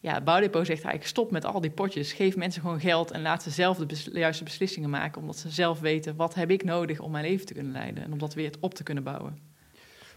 [0.00, 2.12] Ja, Bouwdepot zegt eigenlijk stop met al die potjes.
[2.12, 5.20] Geef mensen gewoon geld en laat ze zelf de juiste beslissingen maken.
[5.20, 8.04] Omdat ze zelf weten, wat heb ik nodig om mijn leven te kunnen leiden.
[8.04, 9.38] En om dat weer op te kunnen bouwen.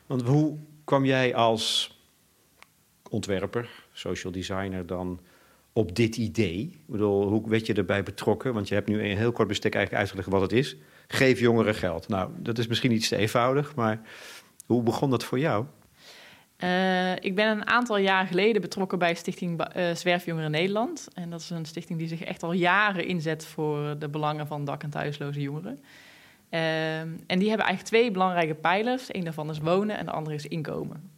[0.05, 1.97] Want hoe kwam jij als
[3.09, 5.19] ontwerper, social designer dan
[5.77, 6.81] op dit idee?
[6.85, 8.53] Bedoel, hoe werd je erbij betrokken?
[8.53, 10.75] Want je hebt nu een heel kort bestek eigenlijk uitgelegd wat het is.
[11.07, 12.07] Geef jongeren geld.
[12.07, 14.01] Nou, dat is misschien iets te eenvoudig, maar
[14.65, 15.65] hoe begon dat voor jou?
[16.63, 21.07] Uh, ik ben een aantal jaar geleden betrokken bij Stichting uh, Zwerfjongeren Nederland.
[21.13, 24.65] En dat is een stichting die zich echt al jaren inzet voor de belangen van
[24.65, 25.79] dak- en thuisloze jongeren.
[26.51, 29.07] Uh, en die hebben eigenlijk twee belangrijke pijlers.
[29.11, 31.11] Eén daarvan is wonen en de andere is inkomen.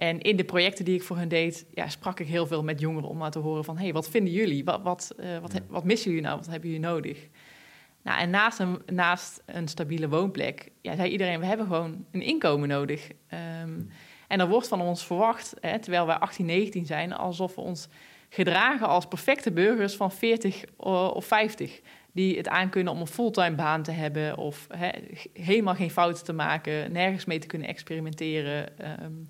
[0.00, 2.62] Ehm, en in de projecten die ik voor hen deed, ja, sprak ik heel veel
[2.62, 3.76] met jongeren om maar te horen van...
[3.76, 4.64] hé, hey, wat vinden jullie?
[4.64, 6.36] Wat, wat, uh, wat, wat missen jullie nou?
[6.36, 7.28] Wat hebben jullie nodig?
[8.02, 12.22] Nou, en naast een, naast een stabiele woonplek, ja, zei iedereen, we hebben gewoon een
[12.22, 13.10] inkomen nodig.
[13.62, 13.90] Um,
[14.28, 17.88] en er wordt van ons verwacht, hè, terwijl wij 18, 19 zijn, alsof we ons
[18.28, 21.80] gedragen als perfecte burgers van 40 of 50
[22.12, 24.88] die het aankunnen om een fulltime baan te hebben of he,
[25.32, 28.68] helemaal geen fouten te maken, nergens mee te kunnen experimenteren.
[29.04, 29.28] Um,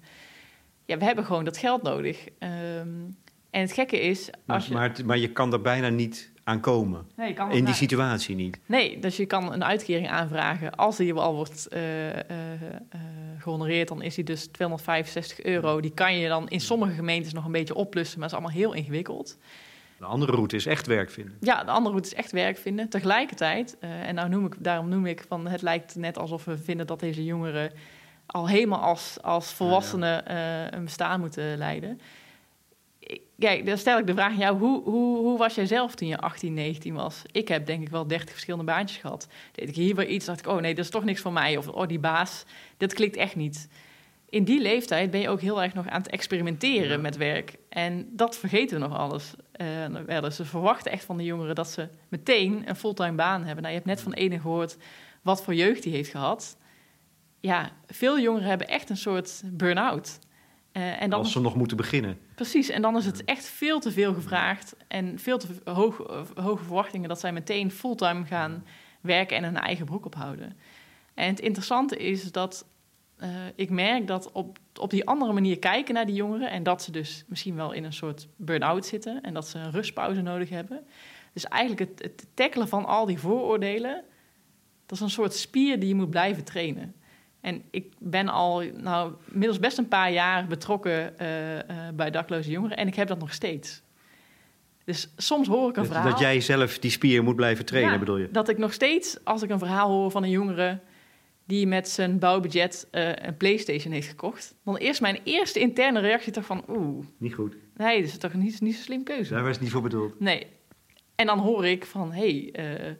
[0.90, 2.24] ja, we hebben gewoon dat geld nodig.
[2.38, 3.16] Um,
[3.50, 4.30] en het gekke is.
[4.30, 7.06] Als maar, je, maar, maar, je kan er bijna niet aan komen.
[7.16, 8.58] Nee, je kan in die situatie niet.
[8.66, 10.74] Nee, dus je kan een uitkering aanvragen.
[10.74, 13.00] Als die al wordt uh, uh, uh,
[13.38, 15.80] gehonoreerd, dan is die dus 265 euro.
[15.80, 18.62] Die kan je dan in sommige gemeentes nog een beetje oplussen, maar dat is allemaal
[18.62, 19.38] heel ingewikkeld.
[19.98, 21.36] De andere route is echt werk vinden.
[21.40, 22.88] Ja, de andere route is echt werk vinden.
[22.88, 26.58] Tegelijkertijd, uh, en nou noem ik, daarom noem ik van het lijkt net alsof we
[26.58, 27.72] vinden dat deze jongeren
[28.30, 32.00] al helemaal als, als volwassenen uh, een bestaan moeten leiden.
[33.38, 36.08] Kijk, dan stel ik de vraag aan jou, hoe, hoe, hoe was jij zelf toen
[36.08, 37.22] je 18, 19 was?
[37.32, 39.28] Ik heb denk ik wel 30 verschillende baantjes gehad.
[39.52, 41.56] Deed ik hier weer iets, dacht ik, oh nee, dat is toch niks voor mij.
[41.56, 42.44] Of oh, die baas,
[42.76, 43.68] dat klikt echt niet
[44.30, 47.54] in die leeftijd ben je ook heel erg nog aan het experimenteren met werk.
[47.68, 49.32] En dat vergeten we nog alles.
[50.06, 53.62] Uh, ze verwachten echt van de jongeren dat ze meteen een fulltime baan hebben.
[53.62, 54.76] Nou, je hebt net van ene gehoord
[55.22, 56.56] wat voor jeugd die heeft gehad.
[57.40, 60.18] Ja, veel jongeren hebben echt een soort burn-out.
[60.72, 62.18] Uh, en dan Als ze nog moeten beginnen.
[62.34, 65.96] Precies, en dan is het echt veel te veel gevraagd en veel te hoog,
[66.34, 68.64] hoge verwachtingen dat zij meteen fulltime gaan
[69.00, 70.56] werken en hun eigen broek ophouden.
[71.14, 72.66] En het interessante is dat
[73.18, 76.82] uh, ik merk dat op, op die andere manier kijken naar die jongeren en dat
[76.82, 80.48] ze dus misschien wel in een soort burn-out zitten en dat ze een rustpauze nodig
[80.48, 80.86] hebben.
[81.32, 84.04] Dus eigenlijk het, het tackelen van al die vooroordelen,
[84.86, 86.94] dat is een soort spier die je moet blijven trainen.
[87.40, 91.60] En ik ben al nou, inmiddels best een paar jaar betrokken uh, uh,
[91.94, 93.82] bij dakloze jongeren en ik heb dat nog steeds.
[94.84, 96.10] Dus soms hoor ik een dat, verhaal.
[96.10, 98.30] Dat jij zelf die spier moet blijven trainen, ja, bedoel je?
[98.30, 100.80] Dat ik nog steeds, als ik een verhaal hoor van een jongere
[101.44, 104.54] die met zijn bouwbudget uh, een PlayStation heeft gekocht.
[104.64, 107.06] Dan eerst mijn eerste interne reactie toch van oeh.
[107.18, 107.56] Niet goed.
[107.76, 109.32] Nee, dat is toch niet, niet zo'n slim keuze.
[109.32, 110.20] Daar was het niet voor bedoeld.
[110.20, 110.46] Nee.
[111.14, 112.96] En dan hoor ik van hé, hey,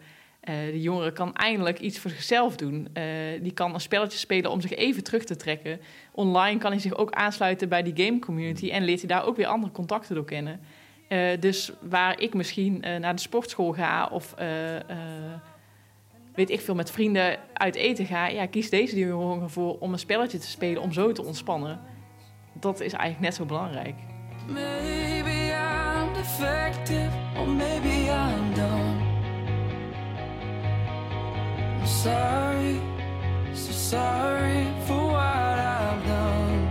[0.49, 2.89] uh, uh, die jongere kan eindelijk iets voor zichzelf doen.
[3.43, 5.81] die kan een spelletje spelen om zich even terug te trekken.
[6.13, 9.37] Online kan hij zich ook aansluiten bij die game community en leert hij daar ook
[9.37, 10.61] weer andere contacten door kennen.
[11.41, 14.35] dus waar ik misschien naar de sportschool ga of
[16.35, 19.99] weet ik veel, met vrienden uit eten ga, ja, kies deze jongeren voor om een
[19.99, 21.81] spelletje te spelen, om zo te ontspannen.
[22.53, 23.95] Dat is eigenlijk net zo belangrijk.
[32.03, 32.81] Sorry,
[33.53, 36.71] so sorry for what I've done.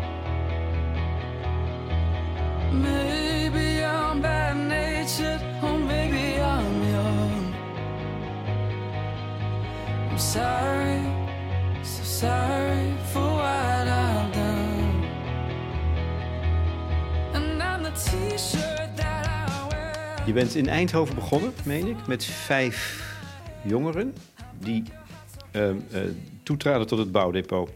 [2.72, 7.54] Maybe I'm bad natured, or maybe I'm young.
[10.18, 11.02] sorry,
[11.84, 15.04] so sorry for what I've done.
[17.34, 17.84] And I'm
[20.26, 23.08] Je bent in Eindhoven begonnen, meen ik, met vijf
[23.64, 24.14] jongeren
[24.60, 24.84] die
[26.44, 27.70] toetraden tot het bouwdepot.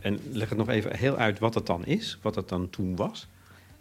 [0.00, 2.96] En leg het nog even heel uit wat dat dan is, wat dat dan toen
[2.96, 3.28] was.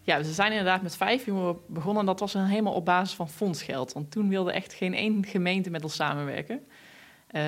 [0.04, 2.06] Ja, ze zijn inderdaad met vijf jongeren begonnen.
[2.06, 3.94] Dat was helemaal op basis van fondsgeld.
[3.94, 6.66] Want toen wilde echt geen één gemeente met ons samenwerken.
[7.32, 7.42] Uh,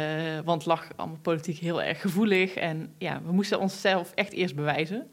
[0.43, 2.53] want het lag allemaal politiek heel erg gevoelig.
[2.53, 5.11] En ja, we moesten onszelf echt eerst bewijzen.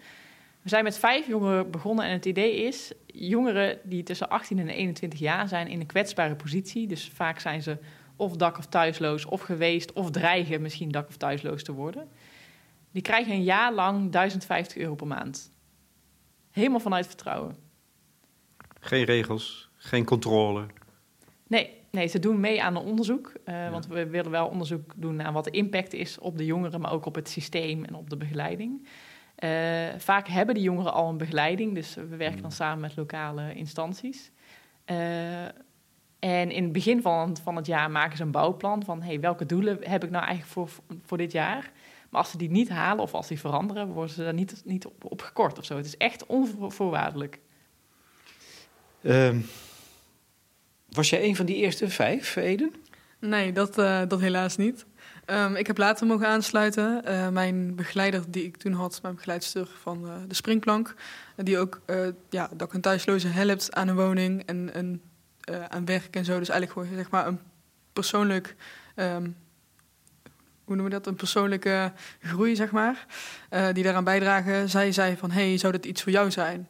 [0.62, 2.92] We zijn met vijf jongeren begonnen en het idee is...
[3.06, 6.86] jongeren die tussen 18 en 21 jaar zijn in een kwetsbare positie...
[6.86, 7.76] dus vaak zijn ze
[8.20, 9.92] of dak- of thuisloos of geweest...
[9.92, 12.08] of dreigen misschien dak- of thuisloos te worden...
[12.90, 15.50] die krijgen een jaar lang 1050 euro per maand.
[16.50, 17.56] Helemaal vanuit vertrouwen.
[18.80, 20.66] Geen regels, geen controle.
[21.46, 23.32] Nee, nee ze doen mee aan een onderzoek.
[23.44, 23.70] Uh, ja.
[23.70, 26.80] Want we willen wel onderzoek doen naar wat de impact is op de jongeren...
[26.80, 28.86] maar ook op het systeem en op de begeleiding...
[29.44, 33.54] Uh, vaak hebben die jongeren al een begeleiding, dus we werken dan samen met lokale
[33.54, 34.30] instanties.
[34.86, 34.96] Uh,
[36.20, 39.46] en in het begin van, van het jaar maken ze een bouwplan van hey, welke
[39.46, 40.68] doelen heb ik nou eigenlijk voor,
[41.06, 41.70] voor dit jaar.
[42.10, 44.86] Maar als ze die niet halen of als die veranderen, worden ze daar niet, niet
[44.86, 45.76] op, op gekort of zo.
[45.76, 47.38] Het is echt onvoorwaardelijk.
[49.00, 49.36] Uh,
[50.88, 52.74] was jij een van die eerste vijf, Eden?
[53.18, 54.86] Nee, dat, uh, dat helaas niet.
[55.26, 57.02] Um, ik heb later mogen aansluiten.
[57.08, 60.94] Uh, mijn begeleider die ik toen had, mijn begeleidster van uh, de springplank,
[61.36, 64.74] die ook uh, ja, dak- en thuisloze helpt aan een woning en,
[65.50, 66.38] en aan werk en zo.
[66.38, 67.40] Dus eigenlijk gewoon zeg maar een
[67.92, 68.56] persoonlijk,
[68.96, 69.36] um,
[70.64, 73.06] hoe noemen we dat, een persoonlijke groei zeg maar,
[73.72, 74.68] die daaraan bijdragen.
[74.68, 76.68] Zij zei van, hey, zou dit iets voor jou zijn?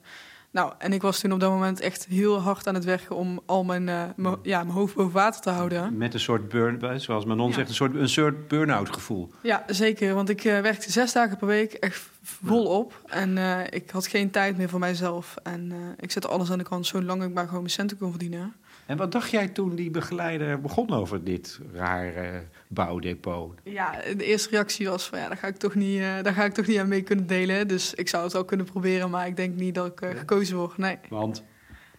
[0.53, 3.41] Nou, en ik was toen op dat moment echt heel hard aan het werken om
[3.47, 5.97] al mijn, uh, ja, mijn hoofd boven water te houden.
[5.97, 7.55] Met een soort burn, zoals Manon ja.
[7.55, 9.31] zegt, een soort, een soort burn-out gevoel.
[9.43, 10.15] Ja, zeker.
[10.15, 13.01] Want ik uh, werkte zes dagen per week echt volop.
[13.07, 15.35] En uh, ik had geen tijd meer voor mijzelf.
[15.43, 18.55] En ik zette alles aan de kant zolang ik maar gewoon mijn centen kon verdienen.
[18.91, 23.55] En wat dacht jij toen die begeleider begon over dit rare bouwdepot?
[23.65, 26.45] Ja, de eerste reactie was van ja, daar ga ik toch niet, uh, daar ga
[26.45, 27.69] ik toch niet aan mee kunnen delen.
[27.69, 30.57] Dus ik zou het wel kunnen proberen, maar ik denk niet dat ik uh, gekozen
[30.57, 30.77] word.
[30.77, 30.99] Nee.
[31.09, 31.45] Want?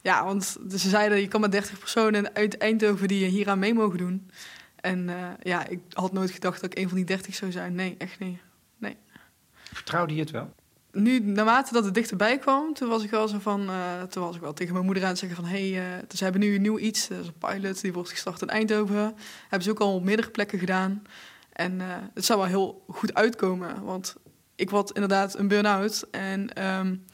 [0.01, 3.73] Ja, want ze zeiden je kan maar 30 personen uit Eindhoven die hier aan mee
[3.73, 4.29] mogen doen.
[4.75, 7.75] En uh, ja, ik had nooit gedacht dat ik een van die 30 zou zijn.
[7.75, 8.39] Nee, echt niet.
[8.77, 8.97] Nee.
[9.53, 10.53] Vertrouwde je het wel?
[10.91, 14.35] Nu, naarmate dat het dichterbij kwam, toen was ik wel zo van, uh, toen was
[14.35, 16.41] ik wel tegen mijn moeder aan het zeggen van, hé, hey, uh, dus ze hebben
[16.41, 19.15] nu een nieuw iets, dat is een pilot, die wordt gestart in Eindhoven.
[19.41, 21.01] Hebben ze ook al op meerdere plekken gedaan.
[21.51, 21.79] En
[22.13, 24.15] het zou wel heel goed uitkomen, want
[24.55, 27.05] ik had inderdaad een burn-out en um,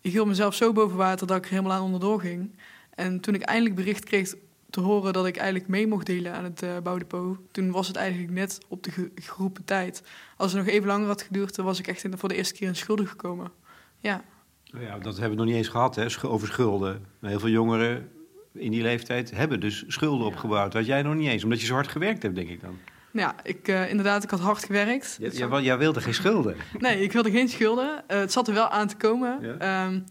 [0.00, 2.54] ik hield mezelf zo boven water dat ik er helemaal aan onderdoor ging.
[2.94, 4.34] En toen ik eindelijk bericht kreeg
[4.70, 7.38] te horen dat ik eigenlijk mee mocht delen aan het uh, bouwdepot.
[7.50, 10.02] Toen was het eigenlijk net op de ge geroepen tijd.
[10.36, 12.54] Als het nog even langer had geduurd, dan was ik echt in, voor de eerste
[12.54, 13.50] keer in schulden gekomen.
[13.98, 14.24] Ja.
[14.64, 17.06] ja, dat hebben we nog niet eens gehad, hè, over schulden.
[17.20, 18.10] Heel veel jongeren
[18.52, 20.26] in die leeftijd hebben dus schulden ja.
[20.26, 20.72] opgebouwd.
[20.72, 22.78] Had jij nog niet eens, omdat je zo hard gewerkt hebt, denk ik dan.
[23.10, 25.16] Ja, ik, uh, inderdaad, ik had hard gewerkt.
[25.20, 26.56] Ja, jij, jij wilde geen schulden?
[26.78, 28.04] nee, ik wilde geen schulden.
[28.08, 29.38] Uh, het zat er wel aan te komen.
[29.40, 29.86] Ja.
[29.86, 30.04] Um,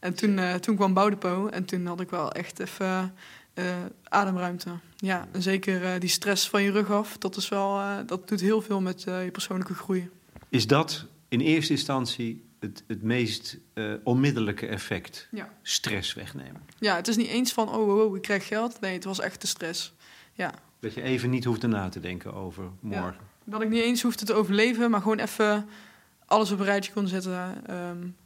[0.00, 3.14] en toen, uh, toen kwam Bouwdepot en toen had ik wel echt even
[3.54, 3.64] uh,
[4.04, 4.70] ademruimte.
[4.96, 8.28] Ja, en zeker uh, die stress van je rug af, dat, is wel, uh, dat
[8.28, 10.10] doet heel veel met je persoonlijke groei.
[10.48, 13.58] Is dat in eerste instantie het, het meest
[14.04, 15.28] onmiddellijke effect?
[15.30, 15.52] Ja.
[15.62, 16.62] Stress wegnemen?
[16.78, 18.80] Ja, het is niet eens van, oh, oh, oh, ik krijg geld.
[18.80, 19.92] Nee, het was echt de stress.
[20.32, 20.54] Ja.
[20.80, 23.02] Dat je even niet hoeft na te denken over morgen.
[23.02, 25.68] Ja, dat ik niet eens hoefde te overleven, maar gewoon even
[26.26, 27.74] alles op een rijtje kon zetten.
[27.76, 28.16] Um,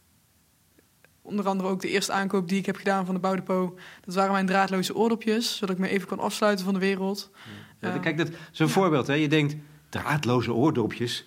[1.25, 3.79] onder andere ook de eerste aankoop die ik heb gedaan van de Bouwdepot.
[4.05, 7.31] Dat waren mijn draadloze oordopjes, zodat ik me even kon afsluiten van de wereld.
[7.79, 8.71] Ja, uh, kijk, dat is een ja.
[8.71, 9.07] voorbeeld.
[9.07, 9.13] Hè?
[9.13, 9.55] Je denkt,
[9.89, 11.25] draadloze oordopjes?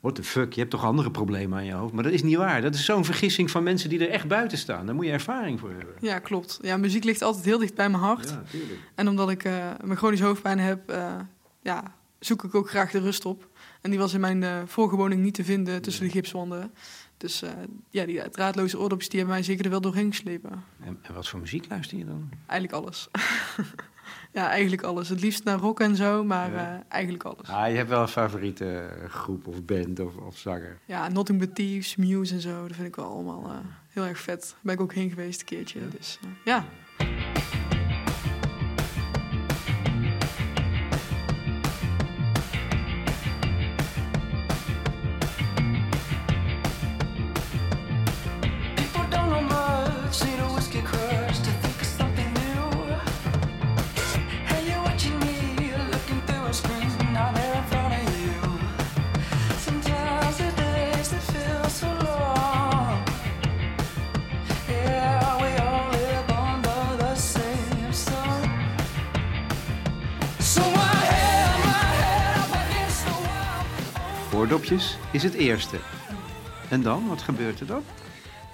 [0.00, 1.92] What the fuck, je hebt toch andere problemen aan je hoofd?
[1.92, 2.62] Maar dat is niet waar.
[2.62, 4.86] Dat is zo'n vergissing van mensen die er echt buiten staan.
[4.86, 5.94] Daar moet je ervaring voor hebben.
[6.00, 6.58] Ja, klopt.
[6.62, 8.28] Ja, muziek ligt altijd heel dicht bij mijn hart.
[8.28, 8.80] Ja, tuurlijk.
[8.94, 9.52] En omdat ik uh,
[9.84, 11.14] mijn chronische hoofdpijn heb, uh,
[11.62, 13.48] ja, zoek ik ook graag de rust op.
[13.80, 16.72] En die was in mijn uh, vorige woning niet te vinden tussen de gipswanden.
[17.22, 17.50] Dus uh,
[17.90, 20.64] ja, die draadloze oordopjes die hebben mij zeker er wel doorheen geslepen.
[20.80, 22.30] En, en wat voor muziek luister je dan?
[22.46, 23.08] Eigenlijk alles.
[24.38, 25.08] ja, eigenlijk alles.
[25.08, 26.74] Het liefst naar rock en zo, maar ja.
[26.74, 27.48] uh, eigenlijk alles.
[27.48, 30.78] Ah, je hebt wel een favoriete groep of band of, of zanger?
[30.84, 32.66] Ja, Nothing But Thieves, Muse en zo.
[32.66, 33.56] Dat vind ik wel allemaal uh,
[33.88, 34.40] heel erg vet.
[34.40, 35.80] Daar ben ik ook heen geweest een keertje.
[35.80, 35.86] Ja.
[35.96, 36.64] Dus ja.
[75.12, 75.76] Is het eerste.
[76.70, 77.82] En dan, wat gebeurt er dan?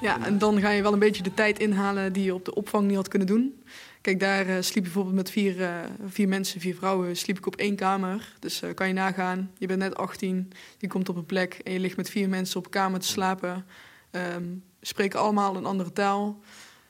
[0.01, 2.55] Ja, en dan ga je wel een beetje de tijd inhalen die je op de
[2.55, 3.63] opvang niet had kunnen doen.
[4.01, 5.71] Kijk, daar uh, sliep bijvoorbeeld met vier, uh,
[6.07, 8.35] vier mensen, vier vrouwen, sliep ik op één kamer.
[8.39, 11.73] Dus uh, kan je nagaan, je bent net 18, je komt op een plek en
[11.73, 13.67] je ligt met vier mensen op een kamer te slapen.
[14.11, 16.41] Um, spreken allemaal een andere taal.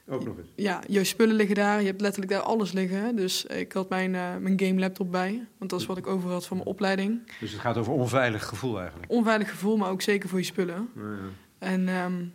[0.08, 0.48] Ook nog eens?
[0.54, 3.16] Ja, je spullen liggen daar, je hebt letterlijk daar alles liggen.
[3.16, 4.10] Dus ik had mijn,
[4.42, 7.32] mijn game laptop bij, want dat is wat ik over had van mijn opleiding.
[7.40, 9.12] Dus het gaat over onveilig gevoel eigenlijk?
[9.12, 10.88] Onveilig gevoel, maar ook zeker voor je spullen.
[10.96, 11.28] Ja, ja.
[11.58, 11.88] En...
[11.88, 12.32] Um,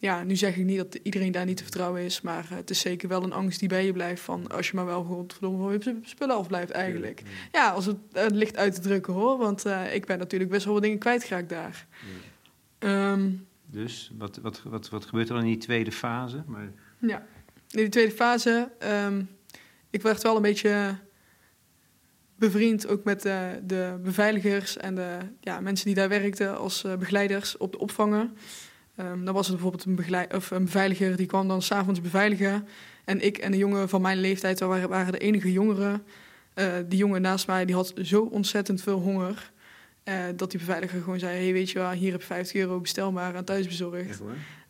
[0.00, 2.70] ja, nu zeg ik niet dat iedereen daar niet te vertrouwen is, maar uh, het
[2.70, 5.30] is zeker wel een angst die bij je blijft van als je maar wel gewoon
[5.38, 7.22] van je spullen af blijft eigenlijk.
[7.52, 10.50] Ja, ja als het uh, licht uit te drukken hoor, want uh, ik ben natuurlijk
[10.50, 11.86] best wel wat dingen kwijtgeraakt daar.
[12.78, 16.42] Um, dus wat, wat, wat, wat gebeurt er dan in die tweede fase?
[16.46, 16.72] Maar...
[16.98, 17.26] Ja,
[17.70, 18.70] in die tweede fase,
[19.06, 19.28] um,
[19.90, 20.96] ik werd wel een beetje
[22.36, 27.56] bevriend ook met de, de beveiligers en de ja, mensen die daar werkten als begeleiders
[27.56, 28.36] op de opvangen.
[29.00, 32.68] Um, dan was er bijvoorbeeld een, begeleid, of een beveiliger die kwam dan s'avonds beveiligen.
[33.04, 36.02] En ik en de jongen van mijn leeftijd waren, waren de enige jongeren.
[36.54, 39.52] Uh, die jongen naast mij die had zo ontzettend veel honger.
[40.36, 43.36] Dat die beveiliger gewoon zei: Hey, weet je wel, hier heb je 50 euro bestelbaar
[43.36, 44.20] aan thuisbezorgd.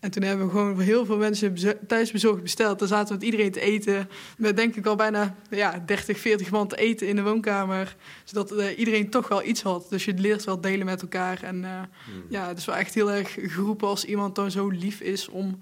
[0.00, 1.54] En toen hebben we gewoon voor heel veel mensen
[1.87, 2.78] thuisbezorgd besteld.
[2.78, 4.08] Dan zaten we met iedereen te eten.
[4.37, 7.96] Met denk ik al bijna ja, 30, 40 man te eten in de woonkamer.
[8.24, 9.87] Zodat uh, iedereen toch wel iets had.
[9.90, 11.42] Dus je leert wel delen met elkaar.
[11.42, 11.70] En uh,
[12.04, 12.22] hmm.
[12.28, 15.58] ja, het is wel echt heel erg geroepen als iemand dan zo lief is om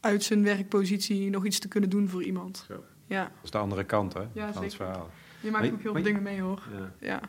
[0.00, 2.64] uit zijn werkpositie nog iets te kunnen doen voor iemand.
[2.68, 2.84] Zo.
[3.06, 3.22] Ja.
[3.22, 5.10] Dat is de andere kant hè, ja, van het verhaal.
[5.40, 6.62] Je maakt ook heel veel dingen mee hoor.
[6.78, 6.92] Ja.
[7.08, 7.20] ja.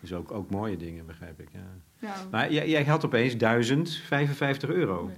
[0.00, 1.48] Dus ook, ook mooie dingen, begrijp ik.
[1.52, 1.76] Ja.
[1.98, 2.14] ja.
[2.30, 5.10] Maar jij, jij had opeens 1055 euro.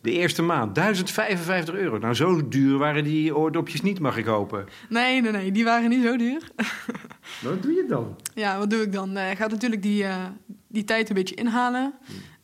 [0.00, 1.98] De eerste maand, 1055 euro.
[1.98, 4.66] Nou, zo duur waren die oordopjes niet, mag ik hopen.
[4.88, 6.50] Nee, nee, nee, die waren niet zo duur.
[7.42, 8.16] wat doe je dan?
[8.34, 9.16] Ja, wat doe ik dan?
[9.16, 10.24] Uh, ik ga natuurlijk die, uh,
[10.68, 11.94] die tijd een beetje inhalen.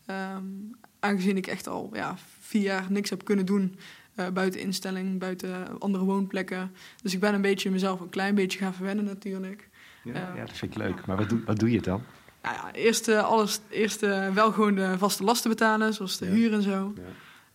[0.07, 3.79] Um, aangezien ik echt al ja, vier jaar niks heb kunnen doen
[4.17, 6.73] uh, buiten instelling, buiten andere woonplekken.
[7.03, 9.69] Dus ik ben een beetje mezelf een klein beetje gaan verwennen natuurlijk.
[10.05, 11.07] Ja, ja dat vind ik leuk.
[11.07, 12.03] Maar wat doe, wat doe je dan?
[12.43, 14.01] Nou ja, eerst, alles, eerst
[14.35, 16.95] wel gewoon de vaste lasten betalen, zoals de huur en zo.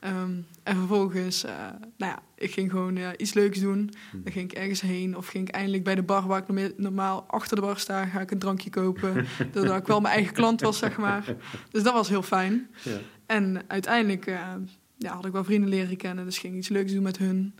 [0.06, 1.52] Um, en vervolgens, uh,
[1.98, 3.92] nou ja, ik ging gewoon uh, iets leuks doen.
[4.12, 4.24] Hmm.
[4.24, 7.26] Dan ging ik ergens heen of ging ik eindelijk bij de bar waar ik normaal
[7.28, 9.26] achter de bar sta, ga ik een drankje kopen.
[9.54, 11.36] Doordat ik wel mijn eigen klant was, zeg maar.
[11.72, 12.70] Dus dat was heel fijn.
[12.84, 12.98] Ja.
[13.26, 14.54] En uiteindelijk uh,
[14.98, 17.56] ja, had ik wel vrienden leren kennen, dus ging ik iets leuks doen met hun.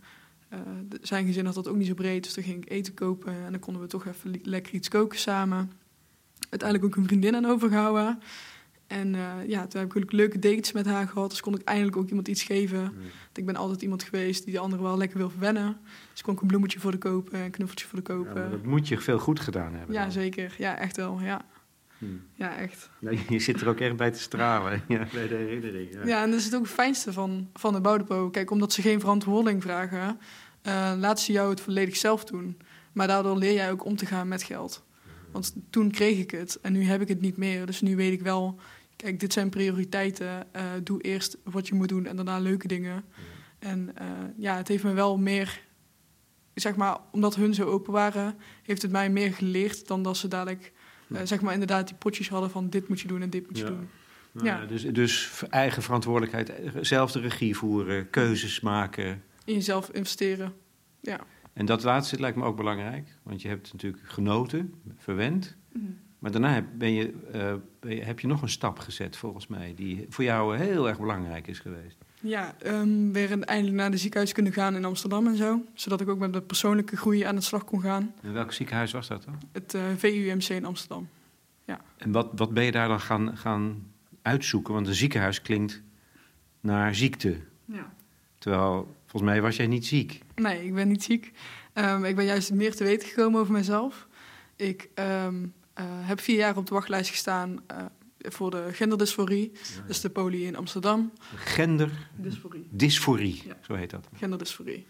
[1.00, 3.50] zijn gezin had dat ook niet zo breed, dus dan ging ik eten kopen en
[3.50, 5.70] dan konden we toch even lekker iets koken samen.
[6.50, 8.18] Uiteindelijk ook een vriendin aan overgehouden.
[8.90, 11.30] En uh, ja, toen heb ik leuke dates met haar gehad.
[11.30, 12.92] Dus kon ik eindelijk ook iemand iets geven.
[13.34, 15.80] Ik ben altijd iemand geweest die de anderen wel lekker wil verwennen.
[16.12, 18.42] Dus kon ik een bloemetje voor de kopen, een knuffeltje voor de kopen.
[18.42, 19.94] Ja, dat moet je veel goed gedaan hebben.
[19.94, 20.54] Ja, zeker.
[20.58, 21.20] Ja, echt wel.
[21.20, 21.44] Ja,
[21.98, 22.22] hmm.
[22.34, 22.90] ja echt.
[22.98, 25.92] Ja, je zit er ook echt bij te stralen ja, bij de herinnering.
[25.92, 26.06] Ja.
[26.06, 28.32] ja, en dat is het ook het fijnste van, van de bouwdepot.
[28.32, 30.18] Kijk, omdat ze geen verantwoording vragen,
[30.62, 32.58] uh, laten ze jou het volledig zelf doen.
[32.92, 34.84] Maar daardoor leer jij ook om te gaan met geld.
[35.30, 37.66] Want toen kreeg ik het en nu heb ik het niet meer.
[37.66, 38.60] Dus nu weet ik wel
[39.00, 40.46] kijk, dit zijn prioriteiten.
[40.56, 43.04] Uh, doe eerst wat je moet doen en daarna leuke dingen.
[43.58, 45.60] En uh, ja, het heeft me wel meer,
[46.54, 50.28] zeg maar, omdat hun zo open waren, heeft het mij meer geleerd dan dat ze
[50.28, 50.72] dadelijk,
[51.08, 53.58] uh, zeg maar, inderdaad die potjes hadden van dit moet je doen en dit moet
[53.58, 53.88] je doen.
[54.32, 54.66] Nou, ja.
[54.66, 56.52] Dus, dus eigen verantwoordelijkheid,
[56.86, 59.22] zelf de regie voeren, keuzes maken.
[59.44, 60.52] In jezelf investeren,
[61.00, 61.20] ja.
[61.52, 65.56] En dat laatste lijkt me ook belangrijk, want je hebt natuurlijk genoten, verwend.
[65.72, 65.98] Mm.
[66.20, 69.72] Maar daarna ben je, uh, ben je, heb je nog een stap gezet, volgens mij,
[69.76, 71.96] die voor jou heel erg belangrijk is geweest.
[72.20, 75.64] Ja, um, weer eindelijk naar de ziekenhuis kunnen gaan in Amsterdam en zo.
[75.74, 78.14] Zodat ik ook met de persoonlijke groei aan de slag kon gaan.
[78.22, 79.38] En welk ziekenhuis was dat dan?
[79.52, 81.08] Het uh, eh, VUMC in Amsterdam.
[81.64, 81.80] Ja.
[81.96, 83.86] En wat, wat ben je daar dan gaan, gaan
[84.22, 84.74] uitzoeken?
[84.74, 85.82] Want een ziekenhuis klinkt
[86.60, 87.36] naar ziekte.
[87.64, 87.92] Ja.
[88.38, 90.20] Terwijl, volgens mij was jij niet ziek.
[90.34, 91.32] Nee, ik ben niet ziek.
[91.74, 94.08] Um, ik ben juist meer te weten gekomen over mezelf.
[94.56, 95.50] Ik um, uh,
[95.84, 97.76] heb vier jaar op de wachtlijst gestaan uh,
[98.18, 99.50] voor de genderdysforie.
[99.52, 99.86] Ja.
[99.86, 101.12] Dus de poli in Amsterdam.
[101.34, 102.68] Genderdysforie.
[102.70, 103.56] Dysforie, ja.
[103.60, 104.08] zo heet dat.
[104.16, 104.86] Genderdysforie.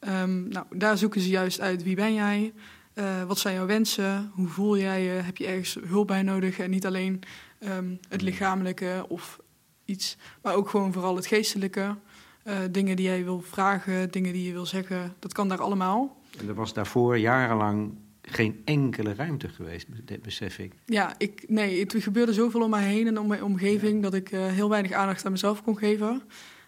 [0.00, 2.52] Um, nou, daar zoeken ze juist uit wie ben jij,
[2.94, 6.58] uh, wat zijn jouw wensen, hoe voel jij je, heb je ergens hulp bij nodig
[6.58, 7.22] en niet alleen
[7.60, 9.38] um, het lichamelijke of
[9.84, 11.96] iets, maar ook gewoon vooral het geestelijke.
[12.70, 16.20] dingen die jij wil vragen, dingen die je wil zeggen, dat kan daar allemaal.
[16.38, 19.86] En er was daarvoor jarenlang geen enkele ruimte geweest,
[20.22, 20.72] besef ik.
[20.86, 24.02] Ja, ik, nee, het gebeurde zoveel om mij heen en om mijn omgeving...
[24.02, 26.22] dat ik uh, heel weinig aandacht aan mezelf kon geven.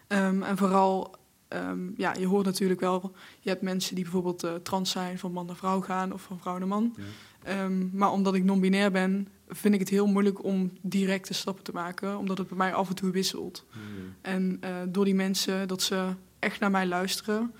[0.07, 1.15] Um, en vooral
[1.47, 5.31] ehm, ja, je hoort natuurlijk wel, je hebt mensen die bijvoorbeeld eh, trans zijn, van
[5.31, 6.95] man naar vrouw gaan of van vrouw naar man.
[7.43, 11.71] Ehm, maar omdat ik non-binair ben, vind ik het heel moeilijk om directe stappen te
[11.71, 13.65] maken, omdat het bij mij af en toe wisselt.
[14.21, 17.53] En eh, door die mensen, dat ze echt naar mij luisteren,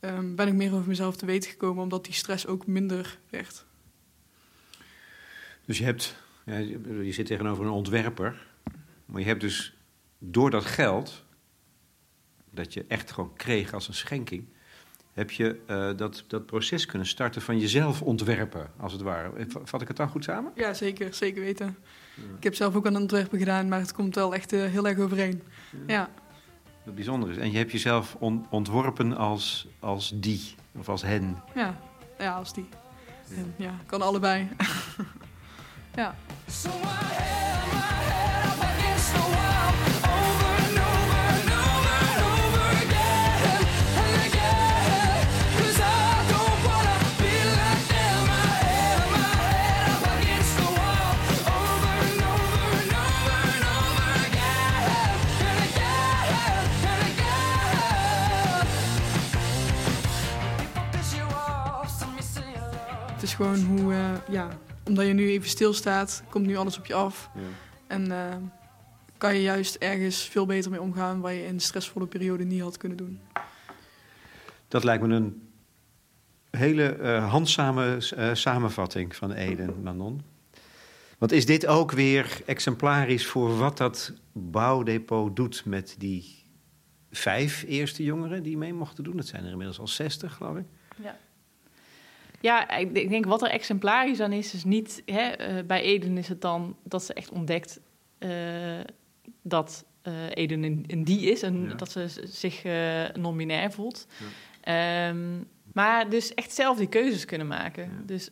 [0.00, 3.64] ehm, ben ik meer over mezelf te weten gekomen, omdat die stress ook minder werd.
[5.64, 8.46] Dus je hebt, ja, je zit tegenover een ontwerper,
[9.06, 9.76] maar je hebt dus
[10.18, 11.24] door dat geld,
[12.50, 14.48] dat je echt gewoon kreeg als een schenking,
[15.16, 19.46] heb je uh, dat, dat proces kunnen starten van jezelf ontwerpen, als het ware.
[19.64, 20.52] Vat ik het dan goed samen?
[20.54, 21.14] Ja, zeker.
[21.14, 21.76] Zeker weten.
[22.14, 22.22] Ja.
[22.36, 24.98] Ik heb zelf ook een ontwerpen gedaan, maar het komt wel echt uh, heel erg
[24.98, 25.42] overeen.
[25.86, 25.94] Ja.
[25.94, 26.10] ja.
[26.86, 27.36] Wat bijzonder is.
[27.36, 31.42] En je hebt jezelf on ontworpen als, als die, of als hen.
[31.54, 31.74] Ja,
[32.18, 32.68] ja als die.
[33.28, 34.48] Ja, ja kan allebei.
[35.96, 36.14] ja.
[63.36, 67.30] Gewoon hoe, uh, ja, omdat je nu even stilstaat, komt nu alles op je af.
[67.34, 67.40] Ja.
[67.86, 68.36] En uh,
[69.18, 72.60] kan je juist ergens veel beter mee omgaan waar je in de stressvolle periode niet
[72.60, 73.20] had kunnen doen.
[74.68, 75.48] Dat lijkt me een
[76.50, 77.96] hele uh, handzame
[78.32, 80.22] samenvatting van Eden, Manon.
[81.18, 86.44] Want is dit ook weer exemplarisch voor wat dat bouwdepot doet met die
[87.10, 89.16] vijf eerste jongeren die mee mochten doen?
[89.16, 90.64] Dat zijn er inmiddels al zestig, geloof ik.
[90.96, 91.16] Ja.
[92.46, 95.02] Ja, ik denk wat er exemplarisch aan is, is niet...
[95.06, 97.80] Hè, uh, bij Eden is het dan dat ze echt ontdekt
[98.18, 98.30] uh,
[99.42, 101.42] dat uh, Eden een, een, die is...
[101.42, 101.74] en ja.
[101.74, 102.62] dat ze zich
[103.14, 104.06] non-binair voelt.
[104.62, 105.08] Ja.
[105.08, 107.82] Um, maar dus echt zelf die keuzes kunnen maken.
[107.82, 108.02] Ja.
[108.04, 108.30] Dus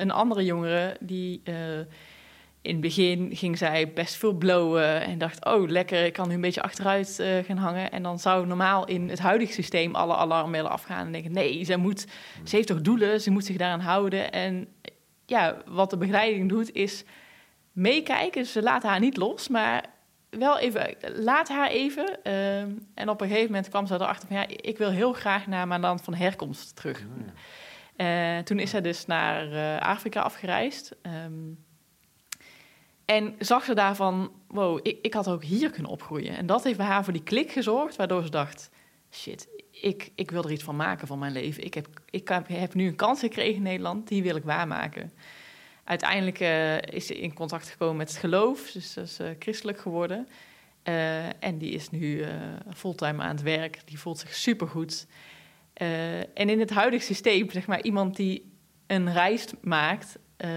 [0.00, 1.42] een andere jongere die
[2.62, 6.34] in het begin ging zij best veel blowen en dacht: Oh, lekker, ik kan nu
[6.34, 7.90] een beetje achteruit uh, gaan hangen.
[7.90, 11.76] En dan zou normaal in het huidige systeem alle alarmbellen afgaan en denken: Nee, ze,
[11.76, 12.06] moet,
[12.44, 14.32] ze heeft toch doelen, ze moet zich daaraan houden.
[14.32, 14.68] En
[15.26, 17.04] ja, wat de begeleiding doet, is
[17.72, 18.46] meekijken.
[18.46, 19.84] Ze laten haar niet los, maar
[20.30, 22.18] wel even, laat haar even.
[22.24, 22.60] Uh,
[22.94, 25.68] en op een gegeven moment kwam ze erachter van: Ja, ik wil heel graag naar
[25.68, 27.00] mijn land van herkomst terug.
[27.00, 27.26] Oh,
[27.96, 28.36] ja.
[28.36, 30.96] uh, toen is zij dus naar uh, Afrika afgereisd.
[31.24, 31.58] Um,
[33.12, 36.36] en zag ze daarvan, wow, ik, ik had ook hier kunnen opgroeien.
[36.36, 38.70] En dat heeft bij haar voor die klik gezorgd, waardoor ze dacht,
[39.10, 41.64] shit, ik, ik wil er iets van maken van mijn leven.
[41.64, 45.12] Ik heb, ik heb nu een kans gekregen in Nederland, die wil ik waarmaken.
[45.84, 49.78] Uiteindelijk uh, is ze in contact gekomen met het geloof, dus ze is uh, christelijk
[49.78, 50.28] geworden.
[50.84, 52.24] Uh, en die is nu
[52.74, 55.06] fulltime aan het werk, die voelt zich supergoed.
[56.34, 58.52] en in het huidige systeem, zeg maar, iemand die
[58.86, 60.50] een reis maakt uh,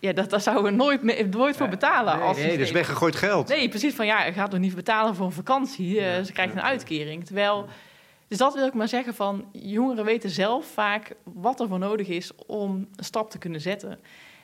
[0.00, 2.16] ja, dat, daar zouden we nooit, mee, nooit voor betalen.
[2.16, 3.48] Nee, als nee dat is weggegooid geld.
[3.48, 3.94] Nee, precies.
[3.94, 5.94] Van ja, je gaat nog niet betalen voor een vakantie.
[5.94, 7.24] Uh, ja, ze krijgt een uitkering.
[7.24, 7.66] Terwijl,
[8.28, 9.44] dus dat wil ik maar zeggen van...
[9.52, 13.98] jongeren weten zelf vaak wat er voor nodig is om een stap te kunnen zetten.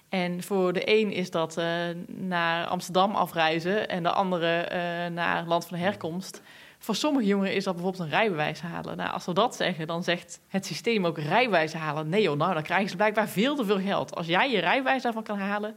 [0.08, 1.64] En voor de een is dat uh,
[2.06, 3.88] naar Amsterdam afreizen...
[3.88, 4.68] en de andere
[5.10, 6.42] naar land van herkomst...
[6.78, 8.96] Voor sommige jongeren is dat bijvoorbeeld een rijbewijs halen.
[8.96, 12.08] Nou, als we dat zeggen, dan zegt het systeem ook rijbewijs halen.
[12.08, 14.14] Nee joh, nou, dan krijgen ze blijkbaar veel te veel geld.
[14.14, 15.76] Als jij je rijbewijs daarvan kan halen,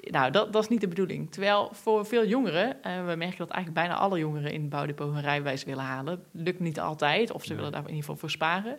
[0.00, 1.32] nou, dat, dat is niet de bedoeling.
[1.32, 5.12] Terwijl voor veel jongeren, en we merken dat eigenlijk bijna alle jongeren in het bouwdepot
[5.12, 6.24] hun rijbewijs willen halen.
[6.32, 8.78] Lukt niet altijd, of ze willen daar in ieder geval voor sparen.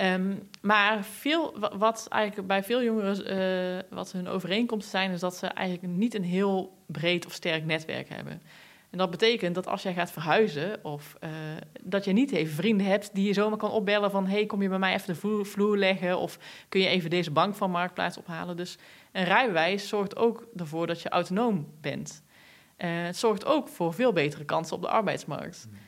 [0.00, 5.36] Um, maar veel, wat eigenlijk bij veel jongeren uh, wat hun overeenkomsten zijn, is dat
[5.36, 8.42] ze eigenlijk niet een heel breed of sterk netwerk hebben.
[8.96, 11.30] En dat betekent dat als jij gaat verhuizen, of uh,
[11.82, 14.68] dat je niet even vrienden hebt die je zomaar kan opbellen van: hey, kom je
[14.68, 16.18] bij mij even de vloer, vloer, leggen?
[16.18, 16.38] Of
[16.68, 18.56] kun je even deze bank van Marktplaats ophalen?
[18.56, 18.78] Dus
[19.12, 22.22] een rijbewijs zorgt ook ervoor dat je autonoom bent.
[22.78, 25.66] Uh, het zorgt ook voor veel betere kansen op de arbeidsmarkt.
[25.70, 25.78] Mm.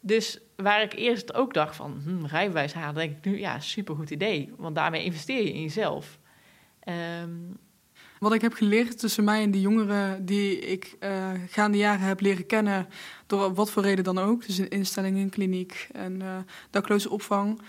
[0.00, 4.10] Dus waar ik eerst ook dacht van hm, rijbewijs halen, denk ik nu ja, supergoed
[4.10, 4.52] idee.
[4.56, 6.18] Want daarmee investeer je in jezelf.
[7.22, 7.58] Um,
[8.22, 12.20] wat ik heb geleerd tussen mij en die jongeren die ik uh, gaande jaren heb
[12.20, 12.88] leren kennen,
[13.26, 16.36] door wat voor reden dan ook, dus een instelling, een kliniek en uh,
[16.70, 17.60] dakloze opvang.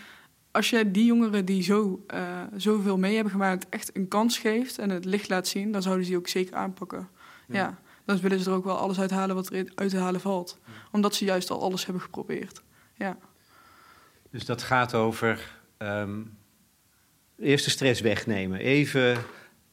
[0.51, 4.77] Als je die jongeren die zo, uh, zoveel mee hebben gemaakt echt een kans geeft
[4.77, 7.09] en het licht laat zien, dan zouden ze die ook zeker aanpakken.
[7.47, 7.55] Ja.
[7.55, 10.59] ja dan willen ze er ook wel alles uithalen wat er uit te halen valt.
[10.91, 12.61] Omdat ze juist al alles hebben geprobeerd.
[12.95, 13.17] Ja.
[14.29, 16.37] Dus dat gaat over um,
[17.37, 18.59] eerst de stress wegnemen.
[18.59, 19.17] Even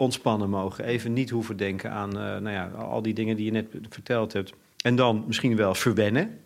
[0.01, 0.85] ontspannen mogen.
[0.85, 4.33] Even niet hoeven denken aan uh, nou ja, al die dingen die je net verteld
[4.33, 4.53] hebt.
[4.83, 6.41] En dan misschien wel verwennen.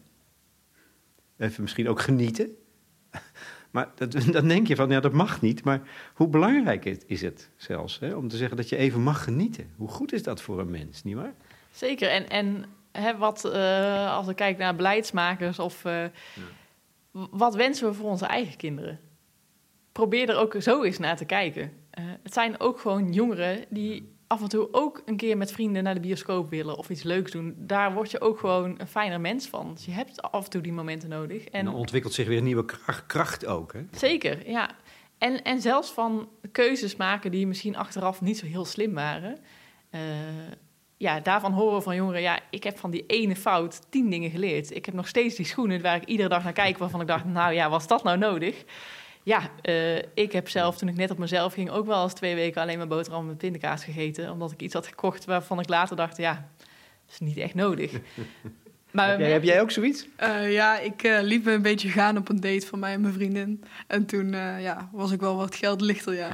[1.38, 2.48] Even misschien ook genieten.
[3.70, 5.64] Maar dat, dan denk je van, ja, dat mag niet.
[5.64, 5.80] Maar
[6.14, 9.70] hoe belangrijk is het zelfs hè, om te zeggen dat je even mag genieten?
[9.76, 11.32] Hoe goed is dat voor een mens, nietwaar?
[11.70, 12.08] Zeker.
[12.08, 15.84] En, en hè, wat, uh, als ik kijk naar beleidsmakers of...
[15.84, 16.10] Uh, ja.
[17.30, 19.00] Wat wensen we voor onze eigen kinderen?
[19.92, 21.72] Probeer er ook zo eens naar te kijken.
[21.98, 25.82] Uh, het zijn ook gewoon jongeren die af en toe ook een keer met vrienden
[25.82, 29.20] naar de bioscoop willen of iets leuks doen, daar word je ook gewoon een fijner
[29.20, 29.74] mens van.
[29.74, 31.44] Dus je hebt af en toe die momenten nodig.
[31.44, 33.72] En, dan ontwikkelt zich weer een nieuwe kracht, kracht ook.
[33.72, 33.80] Hè?
[33.90, 34.70] Zeker, ja.
[35.18, 39.38] En, en zelfs van keuzes maken die misschien achteraf niet zo heel slim waren.
[39.90, 40.00] Uh,
[40.96, 44.30] ja, daarvan horen we van jongeren, ja, ik heb van die ene fout tien dingen
[44.30, 44.74] geleerd.
[44.74, 47.24] Ik heb nog steeds die schoenen waar ik iedere dag naar kijk, waarvan ik dacht,
[47.24, 48.64] nou ja, was dat nou nodig?
[49.24, 52.34] Ja, uh, ik heb zelf, toen ik net op mezelf ging, ook wel eens twee
[52.34, 54.30] weken alleen maar boterham met pindakaas gegeten.
[54.30, 56.48] Omdat ik iets had gekocht waarvan ik later dacht, ja,
[57.06, 57.92] dat is niet echt nodig.
[58.94, 60.06] Maar, heb, jij, heb, jij, ook zoiets?
[60.22, 63.12] Uh, ja, ik uh, liep een beetje gaan op een date van mij en mijn
[63.12, 63.64] vriendin.
[63.86, 66.28] En toen uh, ja, was ik wel wat geld lichter, ja.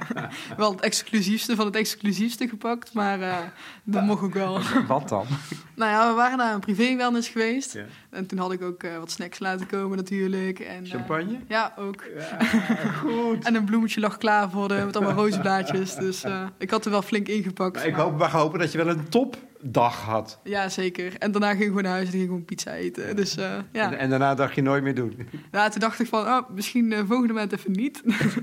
[0.56, 3.52] wel het exclusiefste van het exclusiefste gepakt, maar
[3.84, 4.58] dat mocht ook wel.
[4.86, 5.26] wat dan?
[5.74, 7.72] nou ja, we waren naar een privé-wellness geweest.
[7.72, 7.84] Ja.
[8.10, 10.58] En toen had ik ook wat snacks laten komen natuurlijk.
[10.58, 11.38] En, Champagne?
[11.48, 12.04] ja, ook.
[12.18, 12.44] Ja,
[13.02, 13.44] goed.
[13.44, 15.94] en een bloemetje lag klaar voor de, met allemaal rozenblaadjes.
[15.94, 16.24] Dus
[16.58, 17.74] ik had er wel flink ingepakt.
[17.74, 19.36] Maar ik hoop, mag hopen dat je wel een top
[19.66, 20.40] dag had.
[20.42, 21.18] Ja, zeker.
[21.18, 23.16] En daarna ging ik gewoon naar huis en ging gewoon pizza eten.
[23.16, 23.90] Dus, uh, ja.
[23.92, 25.28] En, en, daarna dacht je nooit meer doen?
[25.52, 28.02] Ja, toen dacht ik van, oh, misschien uh, volgende moment even niet.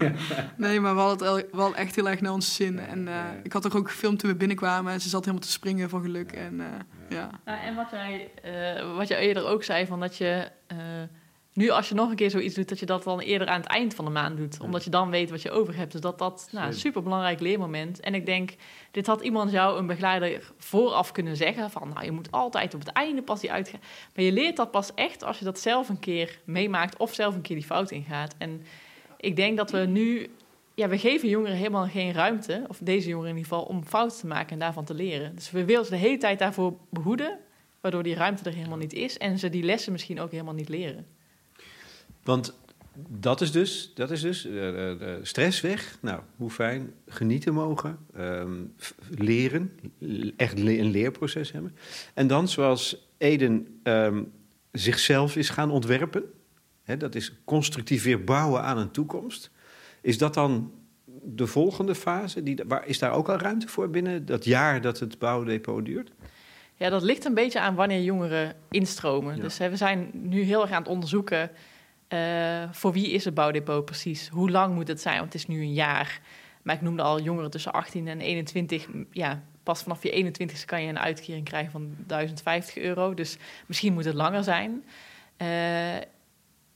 [0.57, 2.79] nee, maar we hadden het wel echt heel erg naar ons zin.
[2.79, 4.93] En uh, ik had er ook gefilmd toen we binnenkwamen.
[4.93, 6.31] En ze zat helemaal te springen van geluk.
[6.31, 6.61] En,
[7.09, 7.29] ja.
[7.45, 8.31] Nou, en wat jij,
[8.95, 10.47] wat jij eerder ook zei, van dat je
[11.53, 13.69] nu, als je nog een keer zoiets doet, dat je dat dan eerder aan het
[13.69, 14.59] eind van de maand doet.
[14.61, 15.91] Omdat je dan weet wat je over hebt.
[15.91, 17.99] Dus dat dat nou, een superbelangrijk leermoment.
[17.99, 18.55] En ik denk,
[18.91, 21.69] dit had iemand jou, een begeleider, vooraf kunnen zeggen.
[21.71, 23.79] Van, nou, je moet altijd op het einde pas die uitgaan.
[24.15, 26.97] Maar je leert dat pas echt als je dat zelf een keer meemaakt.
[26.97, 28.35] Of zelf een keer die fout ingaat.
[28.37, 28.63] En
[29.17, 30.29] ik denk dat we nu...
[30.75, 32.65] Ja, we geven jongeren helemaal geen ruimte.
[32.67, 35.35] Of deze jongeren in ieder geval, om fouten te maken en daarvan te leren.
[35.35, 37.37] Dus we willen ze de hele tijd daarvoor behoeden.
[37.81, 39.17] Waardoor die ruimte er helemaal niet is.
[39.17, 41.05] En ze die lessen misschien ook helemaal niet leren.
[42.23, 42.59] Want
[43.07, 44.91] dat is dus, dat is dus uh,
[45.21, 45.97] stress weg.
[46.01, 46.93] Nou, hoe fijn.
[47.07, 47.97] Genieten mogen.
[48.17, 48.73] Um,
[49.09, 49.79] leren.
[50.37, 51.75] Echt een leerproces hebben.
[52.13, 54.31] En dan, zoals Eden um,
[54.71, 56.23] zichzelf is gaan ontwerpen.
[56.83, 59.51] Hè, dat is constructief weer bouwen aan een toekomst.
[60.01, 60.71] Is dat dan
[61.23, 62.43] de volgende fase?
[62.43, 66.11] Die, waar, is daar ook al ruimte voor binnen dat jaar dat het bouwdepot duurt?
[66.75, 69.35] Ja, dat ligt een beetje aan wanneer jongeren instromen.
[69.35, 69.41] Ja.
[69.41, 71.51] Dus hè, we zijn nu heel erg aan het onderzoeken
[72.13, 74.27] uh, voor wie is het bouwdepot precies?
[74.27, 75.19] Hoe lang moet het zijn?
[75.19, 76.21] Want het is nu een jaar.
[76.61, 78.87] Maar ik noemde al jongeren tussen 18 en 21.
[79.11, 83.13] Ja, pas vanaf je 21ste kan je een uitkering krijgen van 1050 euro.
[83.13, 84.83] Dus misschien moet het langer zijn.
[85.37, 85.95] Uh,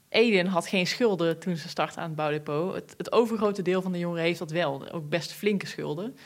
[0.08, 2.74] Eden had geen schulden toen ze startte aan het bouwdepot.
[2.74, 4.90] Het, het, overgrote deel van de jongeren heeft dat wel.
[4.90, 6.16] Ook best flinke schulden.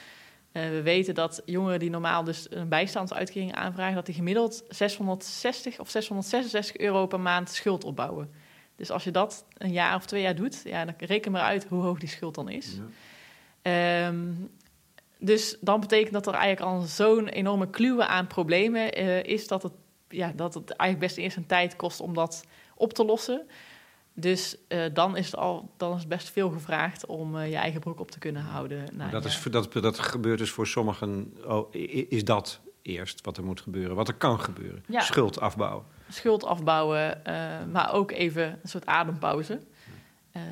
[0.52, 3.94] Uh, we weten dat jongeren die normaal dus een bijstandsuitkering aanvragen...
[3.94, 8.30] dat die gemiddeld 660 of 666 euro per maand schuld opbouwen.
[8.80, 11.66] Dus als je dat een jaar of twee jaar doet, ja, dan reken maar uit
[11.68, 12.80] hoe hoog die schuld dan is.
[13.62, 14.06] Ja.
[14.06, 14.50] Um,
[15.18, 19.62] dus dan betekent dat er eigenlijk al zo'n enorme kluwe aan problemen uh, is dat
[19.62, 19.72] het,
[20.08, 23.46] ja, dat het eigenlijk best eerst een tijd kost om dat op te lossen.
[24.12, 27.56] Dus uh, dan, is het al, dan is het best veel gevraagd om uh, je
[27.56, 28.84] eigen broek op te kunnen houden.
[28.92, 31.74] Nou, dat, is, dat, dat gebeurt dus voor sommigen, oh,
[32.08, 34.84] is dat eerst wat er moet gebeuren, wat er kan gebeuren.
[34.86, 35.00] Ja.
[35.00, 39.60] Schuld afbouwen schuld afbouwen, uh, maar ook even een soort adempauze.
[40.36, 40.42] Uh,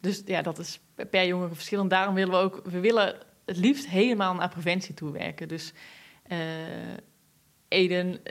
[0.00, 0.80] dus ja, dat is
[1.10, 1.90] per jongere verschillend.
[1.90, 3.14] Daarom willen we ook, we willen
[3.44, 5.48] het liefst helemaal naar preventie toe werken.
[5.48, 5.72] Dus
[6.28, 6.38] uh,
[7.68, 8.24] Eden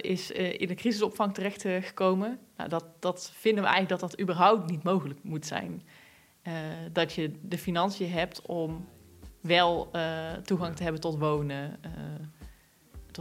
[0.00, 2.38] is in de crisisopvang terechtgekomen.
[2.56, 5.82] Nou, dat, dat vinden we eigenlijk dat dat überhaupt niet mogelijk moet zijn.
[6.92, 8.88] dat je de financiën hebt om
[9.40, 9.90] wel
[10.42, 11.80] toegang te hebben tot wonen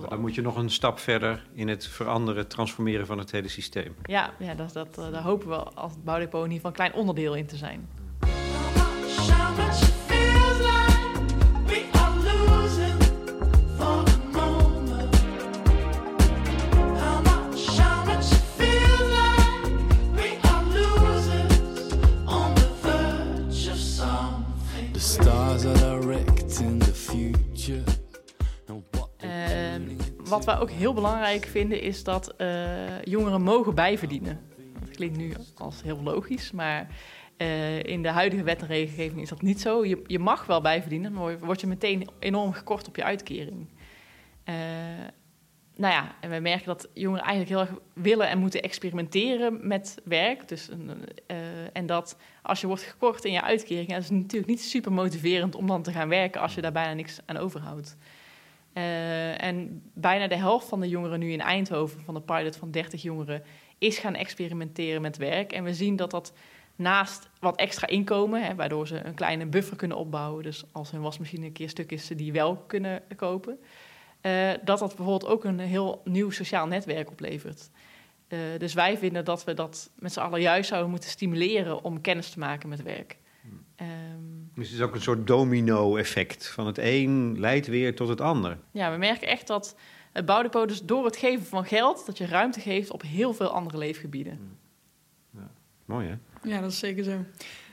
[0.09, 3.95] dan moet je nog een stap verder in het veranderen, transformeren van het hele systeem.
[4.03, 6.75] Ja, ja dat, dat, eh, daar hopen we als het bouwdepot in ieder geval een
[6.75, 7.87] klein onderdeel in te zijn.
[30.35, 34.39] Wat wij ook heel belangrijk vinden is dat uh, jongeren mogen bijverdienen.
[34.79, 36.87] Dat klinkt nu als heel logisch, maar
[37.37, 39.85] uh, in de huidige wet en regelgeving is dat niet zo.
[39.85, 43.67] Je, je mag wel bijverdienen, maar word je meteen enorm gekort op je uitkering.
[44.45, 44.55] Uh,
[45.75, 50.01] nou ja, en we merken dat jongeren eigenlijk heel erg willen en moeten experimenteren met
[50.03, 50.47] werk.
[50.47, 50.69] Dus,
[51.73, 55.55] en dat als je wordt gekort in je uitkering, is het natuurlijk niet super motiverend
[55.55, 57.97] om dan te gaan werken als je daar bijna niks aan overhoudt.
[58.77, 62.71] Uh, en bijna de helft van de jongeren nu in Eindhoven, van de pilot van
[62.71, 63.43] 30 jongeren,
[63.77, 65.51] is gaan experimenteren met werk.
[65.51, 66.33] En we zien dat dat
[66.75, 70.43] naast wat extra inkomen, hè, waardoor ze een kleine buffer kunnen opbouwen.
[70.43, 73.59] Dus als hun wasmachine een keer stuk is, ze die wel kunnen kopen.
[74.21, 77.69] Uh, dat dat bijvoorbeeld ook een heel nieuw sociaal netwerk oplevert.
[78.27, 82.01] Uh, dus wij vinden dat we dat met z'n allen juist zouden moeten stimuleren om
[82.01, 83.17] kennis te maken met werk.
[83.81, 86.47] Um, dus het is ook een soort domino-effect.
[86.47, 88.57] Van het een leidt weer tot het ander.
[88.71, 89.75] Ja, we merken echt dat
[90.11, 92.05] het bouwdepot dus door het geven van geld...
[92.05, 94.57] dat je ruimte geeft op heel veel andere leefgebieden.
[95.31, 95.51] Ja.
[95.85, 96.49] Mooi, hè?
[96.49, 97.23] Ja, dat is zeker zo.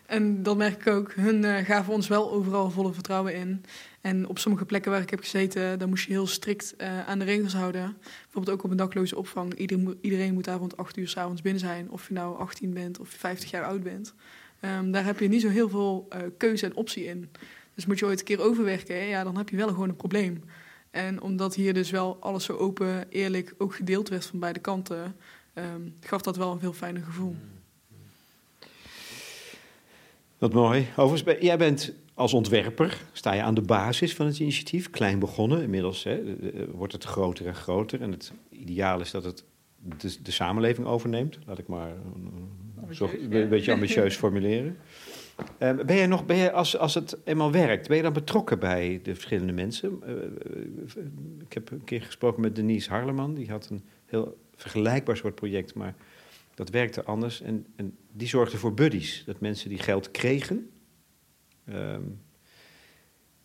[0.07, 1.13] En dat merk ik ook.
[1.13, 3.65] Hun uh, gaven ons wel overal volle vertrouwen in.
[4.01, 7.19] En op sommige plekken waar ik heb gezeten, daar moest je heel strikt uh, aan
[7.19, 7.97] de regels houden.
[8.23, 9.55] Bijvoorbeeld ook op een dakloze opvang.
[9.55, 11.91] Iedereen, iedereen moet daar rond 8 uur s'avonds binnen zijn.
[11.91, 14.15] Of je nou 18 bent of 50 jaar oud bent.
[14.65, 17.31] Um, daar heb je niet zo heel veel uh, keuze en optie in.
[17.75, 20.45] Dus moet je ooit een keer overwerken, ja, dan heb je wel gewoon een probleem.
[20.91, 25.17] En omdat hier dus wel alles zo open, eerlijk ook gedeeld werd van beide kanten,
[25.55, 27.37] um, gaf dat wel een veel fijner gevoel.
[30.39, 30.89] Wat mooi.
[30.97, 35.63] Overigens, jij bent als ontwerper, sta je aan de basis van het initiatief, klein begonnen.
[35.63, 36.23] Inmiddels hè,
[36.71, 38.01] wordt het groter en groter.
[38.01, 39.45] En het ideaal is dat het
[39.77, 41.39] de, de samenleving overneemt.
[41.47, 41.93] Laat ik maar
[42.93, 44.77] zo, een beetje ambitieus formuleren.
[45.59, 48.59] Uh, ben je nog, ben je, als, als het eenmaal werkt, ben je dan betrokken
[48.59, 50.01] bij de verschillende mensen?
[50.07, 51.05] Uh,
[51.41, 55.75] ik heb een keer gesproken met Denise Harleman, die had een heel vergelijkbaar soort project,
[55.75, 55.95] maar
[56.55, 57.41] dat werkte anders.
[57.41, 60.71] En, en die zorgde voor buddies, dat mensen die geld kregen,
[61.69, 62.21] um,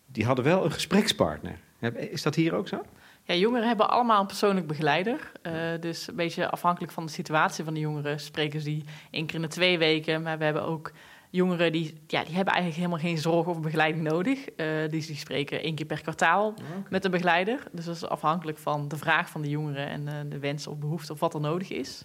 [0.06, 1.60] die hadden wel een gesprekspartner.
[1.94, 2.82] Is dat hier ook zo?
[3.28, 5.32] Ja, jongeren hebben allemaal een persoonlijk begeleider.
[5.42, 9.26] Uh, dus een beetje afhankelijk van de situatie van de jongeren spreken ze die één
[9.26, 10.22] keer in de twee weken.
[10.22, 10.92] Maar we hebben ook
[11.30, 14.38] jongeren die, ja, die hebben eigenlijk helemaal geen zorg of begeleiding nodig.
[14.38, 16.54] Uh, die, die spreken één keer per kwartaal
[16.90, 17.62] met een begeleider.
[17.72, 20.78] Dus dat is afhankelijk van de vraag van de jongeren en uh, de wens of
[20.78, 22.04] behoefte of wat er nodig is.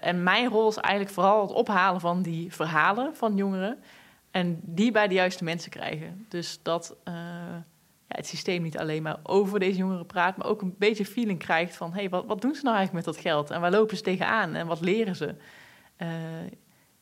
[0.00, 3.78] en mijn rol is eigenlijk vooral het ophalen van die verhalen van jongeren.
[4.30, 6.26] En die bij de juiste mensen krijgen.
[6.28, 6.96] Dus dat
[8.12, 11.38] ja, het systeem niet alleen maar over deze jongeren praat, maar ook een beetje feeling
[11.38, 13.50] krijgt van: hé, hey, wat, wat doen ze nou eigenlijk met dat geld?
[13.50, 14.54] En waar lopen ze tegenaan?
[14.54, 15.34] En wat leren ze?
[15.98, 16.08] Uh,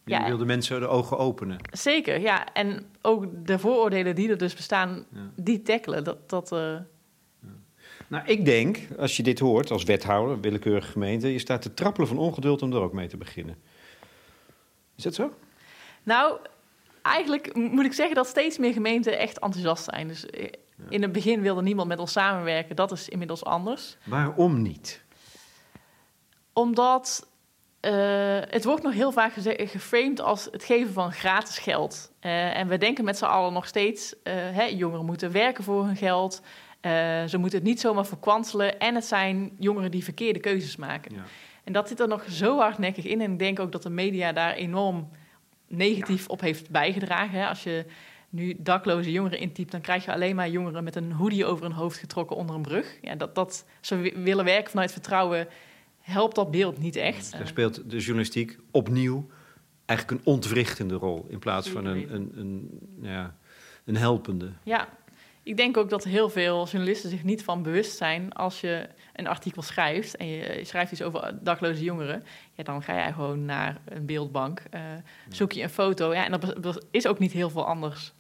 [0.05, 1.59] je ja, wilde mensen de ogen openen.
[1.73, 2.53] Zeker, ja.
[2.53, 5.31] En ook de vooroordelen die er dus bestaan, ja.
[5.37, 6.05] die tackelen.
[6.05, 6.59] Dat, dat, uh...
[6.59, 7.49] ja.
[8.09, 12.09] Nou, ik denk, als je dit hoort als wethouder, willekeurige gemeente, je staat te trappelen
[12.09, 13.57] van ongeduld om er ook mee te beginnen.
[14.97, 15.35] Is dat zo?
[16.03, 16.39] Nou,
[17.03, 20.09] eigenlijk moet ik zeggen dat steeds meer gemeenten echt enthousiast zijn.
[20.09, 20.49] Dus eh,
[20.89, 22.77] in het begin wilde niemand met ons samenwerken.
[22.77, 23.97] Dat is inmiddels anders.
[24.05, 25.03] Waarom niet?
[26.53, 27.29] Omdat
[27.81, 27.93] uh,
[28.49, 32.13] het wordt nog heel vaak geframed als het geven van gratis geld.
[32.21, 34.13] Uh, en we denken met z'n allen nog steeds...
[34.13, 36.43] Uh, hè, jongeren moeten werken voor hun geld.
[37.27, 38.79] ze moeten het niet zomaar verkwanselen.
[38.79, 41.15] En het zijn jongeren die verkeerde keuzes maken.
[41.15, 41.23] Ja.
[41.65, 43.21] En dat zit er nog zo hardnekkig in.
[43.21, 45.09] En ik denk ook dat de media daar enorm
[45.67, 47.39] negatief op heeft bijgedragen.
[47.39, 47.49] Hè.
[47.49, 47.85] Als je
[48.31, 51.73] nu dakloze jongeren intypt, dan krijg je alleen maar jongeren met een hoodie over hun
[51.73, 52.99] hoofd getrokken onder een brug.
[53.03, 55.49] Ja, dat, dat ze willen werken vanuit vertrouwen,
[56.01, 57.33] helpt dat beeld niet echt.
[57.33, 59.29] Daar speelt de journalistiek opnieuw
[59.87, 63.37] eigenlijk een ontwrichtende rol in plaats van een, een, een, ja,
[63.85, 64.53] een helpende.
[64.63, 64.89] Ja,
[65.43, 69.27] ik denk ook dat heel veel journalisten zich niet van bewust zijn als je een
[69.27, 72.25] artikel schrijft en je schrijft iets over dakloze jongeren,
[72.55, 74.81] ja, dan ga jij gewoon naar een beeldbank, uh,
[75.29, 76.15] zoek je een foto.
[76.15, 78.13] Ja, en dat is ook niet heel veel anders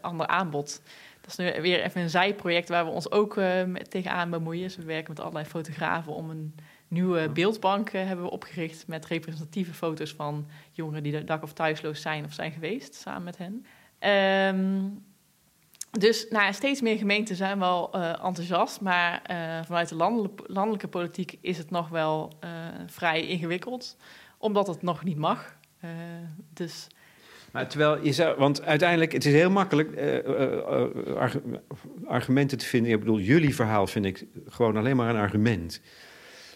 [0.00, 0.82] ander aanbod.
[1.20, 4.62] Dat is nu weer even een zijproject waar we ons ook uh, met, tegenaan bemoeien.
[4.62, 6.54] Dus we werken met allerlei fotografen om een
[6.88, 12.00] nieuwe beeldbank uh, hebben we opgericht met representatieve foto's van jongeren die dak- of thuisloos
[12.00, 13.66] zijn of zijn geweest, samen met hen.
[14.56, 15.06] Um,
[15.90, 20.88] dus nou, steeds meer gemeenten zijn wel uh, enthousiast, maar uh, vanuit de landelijke, landelijke
[20.88, 22.50] politiek is het nog wel uh,
[22.86, 23.96] vrij ingewikkeld,
[24.38, 25.56] omdat het nog niet mag.
[26.52, 26.86] dus
[27.52, 30.84] maar terwijl je zou, want uiteindelijk, het is heel makkelijk uh,
[32.06, 32.92] argumenten te vinden.
[32.92, 35.80] Ik bedoel, jullie verhaal vind ik gewoon alleen maar een argument.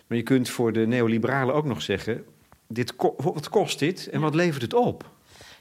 [0.06, 2.24] Maar je kunt voor de neoliberalen ook nog zeggen:
[2.68, 5.10] dit wat kost dit en wat levert het op?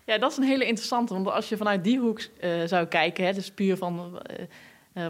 [0.05, 1.13] Ja, dat is een hele interessante.
[1.13, 2.21] Want als je vanuit die hoek
[2.65, 4.21] zou kijken, hè, dus puur van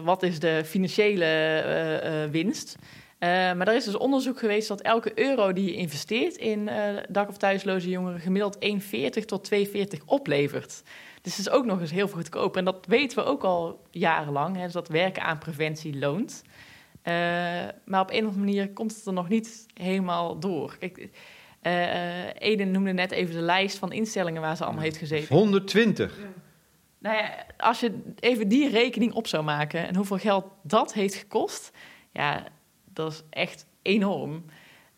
[0.02, 2.76] wat is de financiële winst.
[3.22, 6.74] Uh, maar er is dus onderzoek geweest dat elke euro die je investeert in uh,
[7.08, 10.82] dak- of thuisloze jongeren gemiddeld 1,40 tot 2,40 oplevert.
[11.22, 12.56] Dus het is ook nog eens heel goedkoop.
[12.56, 16.42] En dat weten we ook al jarenlang, hè, dus dat werken aan preventie loont.
[17.04, 17.14] Uh,
[17.84, 20.76] maar op een of andere manier komt het er nog niet helemaal door.
[20.78, 21.08] Kijk,
[21.62, 25.36] uh, Eden noemde net even de lijst van instellingen waar ze allemaal heeft gezeten.
[25.36, 26.18] 120.
[26.18, 26.24] Ja.
[26.98, 31.14] Nou ja, als je even die rekening op zou maken en hoeveel geld dat heeft
[31.14, 31.70] gekost,
[32.12, 32.46] ja,
[32.92, 34.44] dat is echt enorm.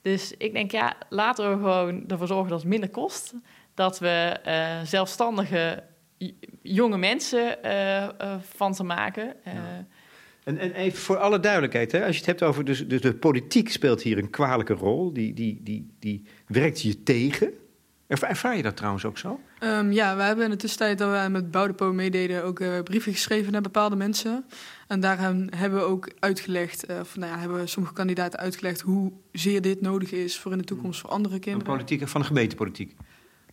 [0.03, 3.35] Dus ik denk, ja, laten we gewoon ervoor zorgen dat het minder kost.
[3.75, 5.83] Dat we uh, zelfstandige
[6.63, 8.09] jonge mensen uh, uh,
[8.41, 9.45] van ze maken.
[10.45, 12.65] En, en, even voor alle duidelijkheid, hè, als je het hebt over.
[12.65, 15.13] Dus, dus de politiek speelt hier een kwalijke rol.
[15.13, 17.53] Die, die, die, die werkt je tegen.
[18.07, 19.41] Ervaar je dat trouwens ook zo?
[19.61, 23.13] Um, ja, we hebben in de tussentijd dat we met Bouwdepo meededen ook uh, brieven
[23.13, 24.45] geschreven naar bepaalde mensen.
[24.89, 25.19] En daar
[25.51, 29.81] hebben we ook uitgelegd, uh, van, nou ja, hebben sommige kandidaten uitgelegd hoe zeer dit
[29.81, 31.67] nodig is voor in de toekomst voor andere kinderen.
[31.67, 32.97] Van politiek, van de gemeentepolitiek?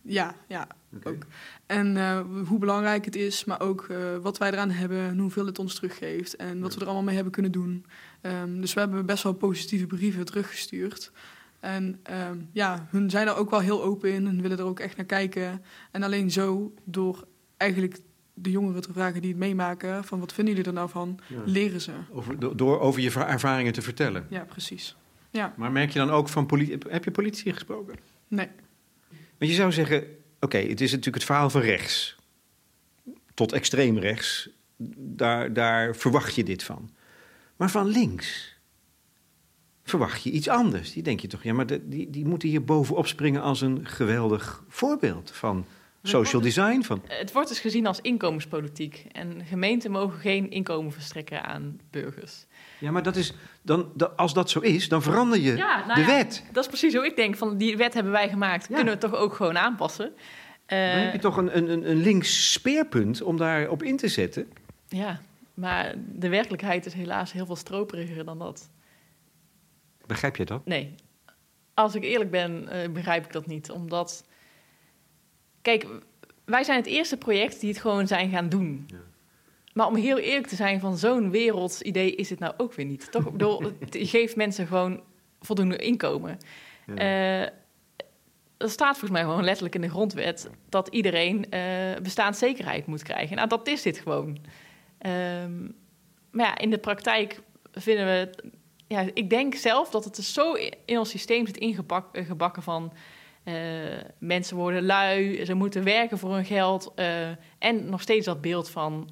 [0.02, 0.66] Ja, ja.
[0.96, 1.12] Okay.
[1.12, 1.22] Ook.
[1.66, 5.46] En uh, hoe belangrijk het is, maar ook uh, wat wij eraan hebben en hoeveel
[5.46, 7.86] het ons teruggeeft en wat we er allemaal mee hebben kunnen doen.
[8.22, 11.12] Um, dus we hebben best wel positieve brieven teruggestuurd.
[11.62, 12.00] En
[12.30, 14.96] um, ja, hun zijn er ook wel heel open in en willen er ook echt
[14.96, 15.62] naar kijken.
[15.90, 17.98] En alleen zo, door eigenlijk
[18.34, 21.42] de jongeren te vragen die het meemaken, van wat vinden jullie er nou van, ja.
[21.44, 21.92] leren ze.
[22.10, 24.26] Over, door over je ervaringen te vertellen.
[24.30, 24.96] Ja, precies.
[25.30, 25.54] Ja.
[25.56, 27.94] Maar merk je dan ook van politie, heb je politie gesproken?
[28.28, 28.48] Nee.
[29.38, 30.04] Want je zou zeggen,
[30.40, 32.16] oké, het is natuurlijk het verhaal van rechts.
[33.34, 34.48] Tot extreem rechts.
[34.96, 36.90] Daar, daar verwacht je dit van.
[37.56, 38.56] Maar van links
[39.82, 40.92] verwacht je iets anders.
[40.92, 43.86] Die denk je toch, ja, maar de, die, die moeten hier bovenop springen als een
[43.86, 45.66] geweldig voorbeeld van
[46.02, 46.82] social design.
[46.82, 47.02] Van...
[47.06, 49.06] Het wordt dus gezien als inkomenspolitiek.
[49.12, 52.46] En gemeenten mogen geen inkomen verstrekken aan burgers.
[52.78, 56.00] Ja, maar dat is, dan, als dat zo is, dan verander je ja, nou de
[56.00, 56.44] ja, wet.
[56.52, 57.36] Dat is precies hoe ik denk.
[57.36, 60.06] Van die wet hebben wij gemaakt, kunnen we het toch ook gewoon aanpassen.
[60.06, 64.48] Uh, dan heb je toch een, een, een links speerpunt om daarop in te zetten.
[64.88, 65.20] Ja,
[65.54, 68.70] maar de werkelijkheid is helaas heel veel stroperiger dan dat.
[70.06, 70.66] Begrijp je dat?
[70.66, 70.94] Nee.
[71.74, 73.70] Als ik eerlijk ben, uh, begrijp ik dat niet.
[73.70, 74.24] Omdat,
[75.62, 75.86] kijk,
[76.44, 78.84] wij zijn het eerste project die het gewoon zijn gaan doen.
[78.86, 78.96] Ja.
[79.72, 83.12] Maar om heel eerlijk te zijn, van zo'n wereldidee is het nou ook weer niet.
[83.12, 83.32] Toch?
[83.32, 85.02] Bedoel, het geeft mensen gewoon
[85.40, 86.38] voldoende inkomen.
[86.86, 86.94] Ja.
[86.94, 87.42] Uh,
[88.56, 93.36] er staat volgens mij gewoon letterlijk in de grondwet dat iedereen uh, bestaanszekerheid moet krijgen.
[93.36, 94.28] Nou, dat is dit gewoon.
[95.06, 95.74] Um,
[96.30, 97.40] maar ja, in de praktijk
[97.72, 98.50] vinden we.
[98.92, 100.52] Ja, ik denk zelf dat het zo
[100.84, 102.92] in ons systeem zit ingebakken van.
[103.44, 103.54] Uh,
[104.18, 106.92] mensen worden lui, ze moeten werken voor hun geld.
[106.96, 107.28] Uh,
[107.58, 109.10] en nog steeds dat beeld van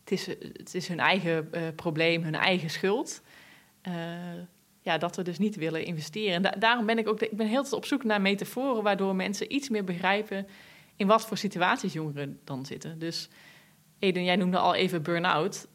[0.00, 3.22] het is, het is hun eigen probleem, hun eigen schuld.
[4.80, 6.34] Ja, dat we dus niet willen investeren.
[6.34, 9.54] En da daarom ben ik ook ik ben heel op zoek naar metaforen waardoor mensen
[9.54, 10.46] iets meer begrijpen
[10.96, 12.98] in wat voor situaties jongeren dan zitten.
[12.98, 13.28] Dus
[13.98, 15.66] Eden, jij noemde al even burn-out.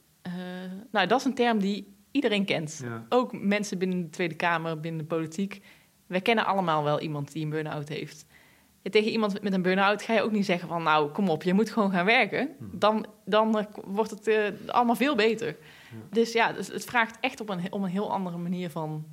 [0.91, 2.79] Nou, dat is een term die iedereen kent.
[2.83, 3.05] Ja.
[3.09, 5.61] Ook mensen binnen de Tweede Kamer, binnen de politiek.
[6.07, 8.25] We kennen allemaal wel iemand die een burn-out heeft
[8.89, 10.83] tegen iemand met een burn-out ga je ook niet zeggen van...
[10.83, 12.49] nou, kom op, je moet gewoon gaan werken.
[12.57, 12.69] Hmm.
[12.73, 15.55] Dan, dan eh, wordt het uh, allemaal veel beter.
[16.09, 19.05] Dus ja, dus het vraagt echt op een, om een heel andere manier van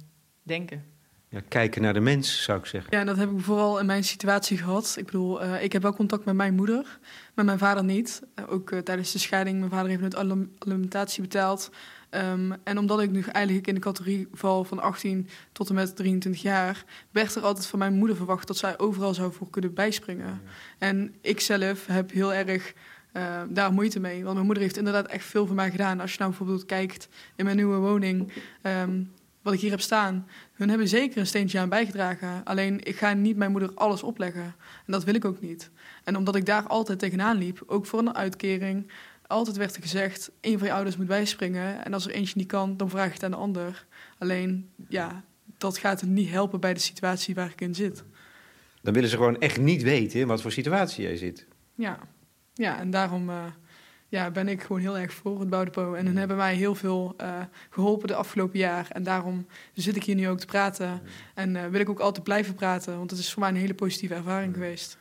[0.43, 0.85] denken.
[1.29, 2.99] Ja, kijken naar de mens, zou ik zeggen.
[2.99, 4.95] Ja, dat heb ik vooral in mijn situatie gehad.
[4.99, 6.99] Ik bedoel, uh, ik heb wel contact met mijn moeder,
[7.35, 8.23] maar mijn vader niet.
[8.49, 10.17] ook tijdens de scheiding, mijn vader heeft het
[10.59, 11.71] alimentatie betaald...
[12.11, 15.97] Um, en omdat ik nu eigenlijk in de categorie val van 18 tot en met
[15.97, 19.75] 23 jaar, werd er altijd van mijn moeder verwacht dat zij overal zou voor kunnen
[19.75, 20.41] bijspringen.
[20.79, 22.75] En ik zelf heb heel erg
[23.13, 24.23] uh, daar moeite mee.
[24.23, 26.01] Want mijn moeder heeft inderdaad echt veel voor mij gedaan.
[26.01, 28.33] Als je nou bijvoorbeeld kijkt in mijn nieuwe woning,
[28.63, 30.27] um, wat ik hier heb staan.
[30.53, 32.45] Hun hebben zeker een steentje aan bijgedragen.
[32.45, 34.55] Alleen ik ga niet mijn moeder alles opleggen.
[34.87, 35.71] En dat wil ik ook niet.
[36.05, 38.91] En omdat ik daar altijd tegenaan liep, ook voor een uitkering,
[39.29, 41.85] altijd werd er gezegd, een van je ouders moet bijspringen.
[41.85, 43.87] En als er eentje niet kan, dan vraag je het aan de ander.
[44.19, 45.25] Alleen, ja,
[45.59, 48.05] dat gaat het niet helpen bij de situatie waar ik in zit.
[48.83, 51.47] Dan willen ze gewoon echt niet weten in wat voor situatie jij zit.
[51.75, 51.99] Ja,
[52.55, 53.45] ja en daarom uh,
[54.09, 55.95] ja, ben ik gewoon heel erg voor het Boudepot.
[55.95, 58.89] En hun hebben mij heel veel uh, geholpen de afgelopen jaar.
[58.91, 61.03] En daarom zit ik hier nu ook te praten.
[61.35, 63.75] En uh, wil ik ook altijd blijven praten, want het is voor mij een hele
[63.75, 64.99] positieve ervaring geweest.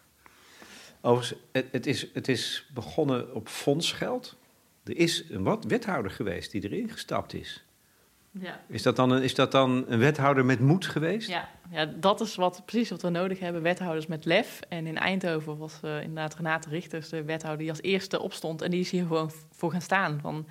[1.01, 4.37] Overigens, het, het, is, het is begonnen op fondsgeld.
[4.83, 7.65] Er is een wat wethouder geweest die erin gestapt is.
[8.31, 8.61] Ja.
[8.67, 11.29] Is, dat dan een, is dat dan een wethouder met moed geweest?
[11.29, 13.61] Ja, ja dat is wat, precies wat we nodig hebben.
[13.61, 14.59] Wethouders met lef.
[14.69, 18.61] En in Eindhoven was uh, inderdaad Renate Richters de wethouder die als eerste opstond.
[18.61, 20.19] En die is hier gewoon voor gaan staan.
[20.21, 20.47] Van,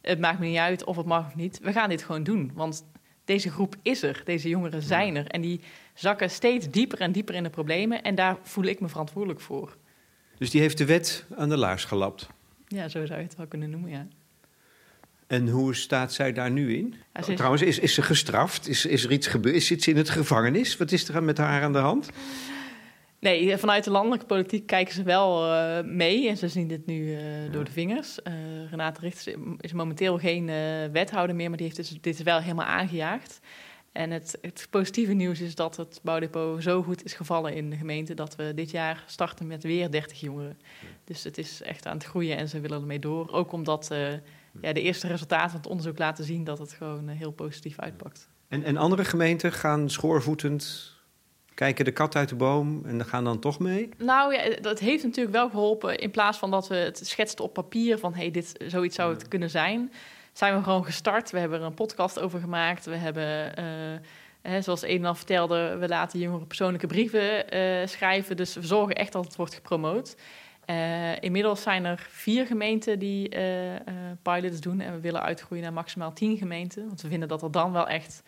[0.00, 1.60] het maakt me niet uit of het mag of niet.
[1.62, 2.50] We gaan dit gewoon doen.
[2.54, 2.84] Want
[3.24, 4.22] deze groep is er.
[4.24, 5.26] Deze jongeren zijn er.
[5.26, 5.60] En die
[5.94, 8.02] zakken steeds dieper en dieper in de problemen.
[8.02, 9.76] En daar voel ik me verantwoordelijk voor.
[10.38, 12.26] Dus die heeft de wet aan de laars gelapt.
[12.68, 14.06] Ja, zo zou je het wel kunnen noemen, ja.
[15.26, 16.94] En hoe staat zij daar nu in?
[17.14, 18.68] Ja, is- Trouwens, is, is ze gestraft?
[18.68, 19.62] Is, is er iets gebeurd?
[19.62, 20.76] Zit ze in het gevangenis?
[20.76, 22.08] Wat is er met haar aan de hand?
[23.18, 27.14] Nee, vanuit de landelijke politiek kijken ze wel eh, mee en ze zien dit nu
[27.14, 28.22] eh, door de vingers.
[28.22, 28.32] Eh,
[28.70, 30.46] Renate Richters is momenteel geen
[30.92, 33.40] wethouder meer, maar die heeft dus, dit wel helemaal aangejaagd.
[33.94, 37.76] En het, het positieve nieuws is dat het bouwdepot zo goed is gevallen in de
[37.76, 40.58] gemeente dat we dit jaar starten met weer 30 jongeren.
[41.04, 43.32] Dus het is echt aan het groeien en ze willen ermee door.
[43.32, 44.12] Ook omdat eh,
[44.60, 47.78] ja, de eerste resultaten van het onderzoek laten zien dat het gewoon eh, heel positief
[47.78, 48.28] uitpakt.
[48.48, 50.92] En, en andere gemeenten gaan schoorvoetend
[51.54, 53.88] kijken de kat uit de boom en gaan dan toch mee?
[53.98, 55.98] Nou ja, dat heeft natuurlijk wel geholpen.
[55.98, 59.28] In plaats van dat we het schetsten op papier van hey, dit, zoiets zou het
[59.28, 59.92] kunnen zijn,
[60.34, 61.30] zijn we gewoon gestart.
[61.30, 62.84] We hebben er een podcast over gemaakt.
[62.84, 63.64] We hebben, eh,
[64.42, 68.36] hè, zoals Eden al vertelde, we laten jongeren persoonlijke brieven eh, schrijven.
[68.36, 70.16] Dus we zorgen echt dat het wordt gepromoot.
[70.64, 73.28] Eh, inmiddels zijn er vier gemeenten die
[74.22, 74.80] pilots doen.
[74.80, 76.86] En we willen uitgroeien naar maximaal tien gemeenten.
[76.86, 78.22] Want we vinden dat er dan wel echt...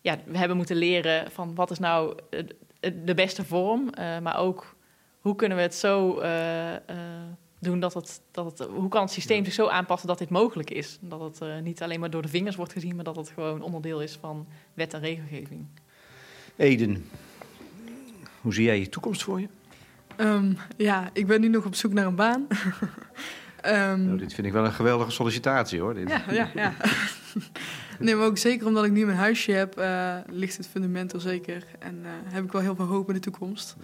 [0.00, 2.18] Ja, we hebben moeten leren van wat is nou
[3.04, 3.90] de beste vorm.
[4.22, 4.76] maar ook
[5.20, 6.20] hoe kunnen we het zo
[7.64, 8.68] doen dat het, dat het...
[8.68, 10.98] Hoe kan het systeem zich zo aanpassen dat dit mogelijk is?
[11.00, 12.94] Dat het eh, niet alleen maar door de vingers wordt gezien...
[12.94, 15.66] maar dat het gewoon onderdeel is van wet en regelgeving.
[16.56, 17.08] Eden,
[18.40, 19.48] hoe zie jij je toekomst voor je?
[20.16, 22.46] Ehm, ja, ik ben nu nog op zoek naar een baan.
[23.60, 25.94] Ehm, Nou, dit vind ik wel een geweldige sollicitatie hoor.
[25.94, 26.08] Dit.
[26.08, 26.74] Ja, ja, ja.
[27.98, 31.20] nee, maar ook zeker omdat ik nu mijn huisje heb, eh, ligt het fundament er
[31.20, 31.64] zeker.
[31.78, 33.76] En eh, heb ik wel heel veel hoop in de toekomst.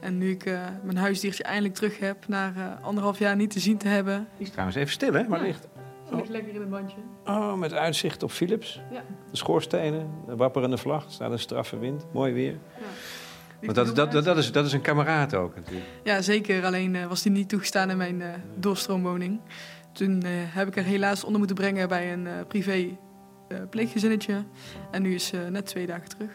[0.00, 3.60] En nu ik eh, mijn huisdiertje eindelijk terug heb, na eh, anderhalf jaar niet te
[3.60, 4.28] zien te hebben.
[4.36, 5.44] Die is trouwens even stil hè, maar Ja.
[5.46, 5.68] ligt.
[6.28, 6.96] Lekker in het bandje.
[7.24, 8.80] Oh, met uitzicht op Philips.
[8.90, 9.02] Ja.
[9.30, 12.06] De schoorstenen, de wapperende vlag, staat een straffe wind.
[12.12, 12.50] Mooi weer.
[12.50, 12.64] Ligt
[13.60, 15.86] Want dat, dat, dat, dat, is, dat is een kameraad ook natuurlijk.
[16.04, 16.64] Ja, zeker.
[16.64, 18.22] Alleen eh, was die niet toegestaan in mijn
[18.56, 19.40] doorstroomwoning.
[19.92, 22.98] Toen heb ik er helaas onder moeten brengen bij een privé
[23.70, 24.44] pleeggezinnetje.
[24.90, 26.30] En nu is ze net twee dagen terug.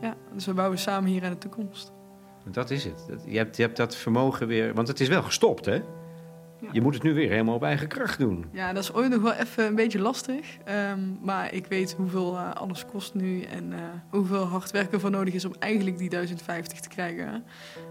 [0.00, 1.92] Ja, dus we bouwen samen hier aan de toekomst.
[2.44, 3.04] Dat is het.
[3.08, 4.74] Dat- Je hebt, je hebt dat vermogen weer...
[4.74, 5.82] Want het is wel gestopt hè?
[6.72, 8.44] Je moet het nu weer helemaal op eigen kracht doen.
[8.52, 10.56] Ja, dat is ooit nog wel even een beetje lastig.
[10.64, 13.78] Ehm, maar ik weet hoeveel eh, alles kost nu en eh,
[14.10, 17.44] hoeveel hard werken voor nodig is om eigenlijk die 1050 te krijgen.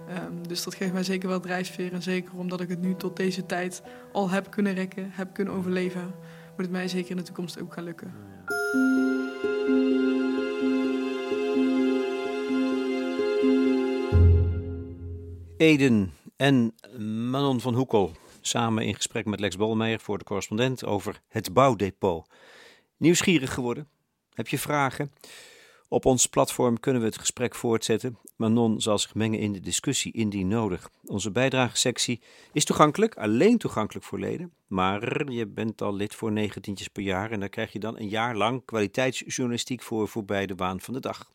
[0.08, 1.94] Ehm, dus dat geeft mij zeker wel drijfveer.
[1.94, 3.82] En zeker omdat ik het nu tot deze tijd
[4.12, 6.02] al heb kunnen rekken, heb kunnen overleven,
[6.50, 8.12] moet het mij zeker in de toekomst ook gaan lukken.
[15.60, 16.76] Eden en
[17.30, 22.28] Manon van Hoekel samen in gesprek met Lex Bolmeijer voor de correspondent over het bouwdepot.
[22.98, 23.88] Nieuwsgierig geworden?
[24.34, 25.12] Heb je vragen?
[25.88, 28.18] Op ons platform kunnen we het gesprek voortzetten.
[28.36, 30.90] Manon zal zich mengen in de discussie indien nodig.
[31.06, 32.22] Onze bijdragesectie
[32.54, 34.54] is toegankelijk, alleen toegankelijk voor leden.
[34.68, 38.10] Maar je bent al lid voor negentientjes per jaar en daar krijg je dan een
[38.10, 41.32] jaar lang kwaliteitsjournalistiek voor voorbij de waan van de dag.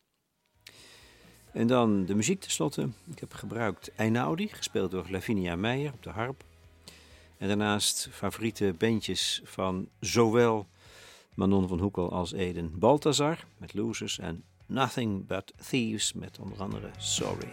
[1.54, 2.88] En dan de muziek tenslotte.
[3.10, 6.44] Ik heb gebruikt Einaudi, gespeeld door Lavinia Meijer op de harp.
[7.38, 10.66] En daarnaast favoriete bandjes van zowel
[11.34, 16.90] Manon van Hoekel als Eden Balthazar met Losers en Nothing But Thieves met onder andere
[16.98, 17.52] Sorry.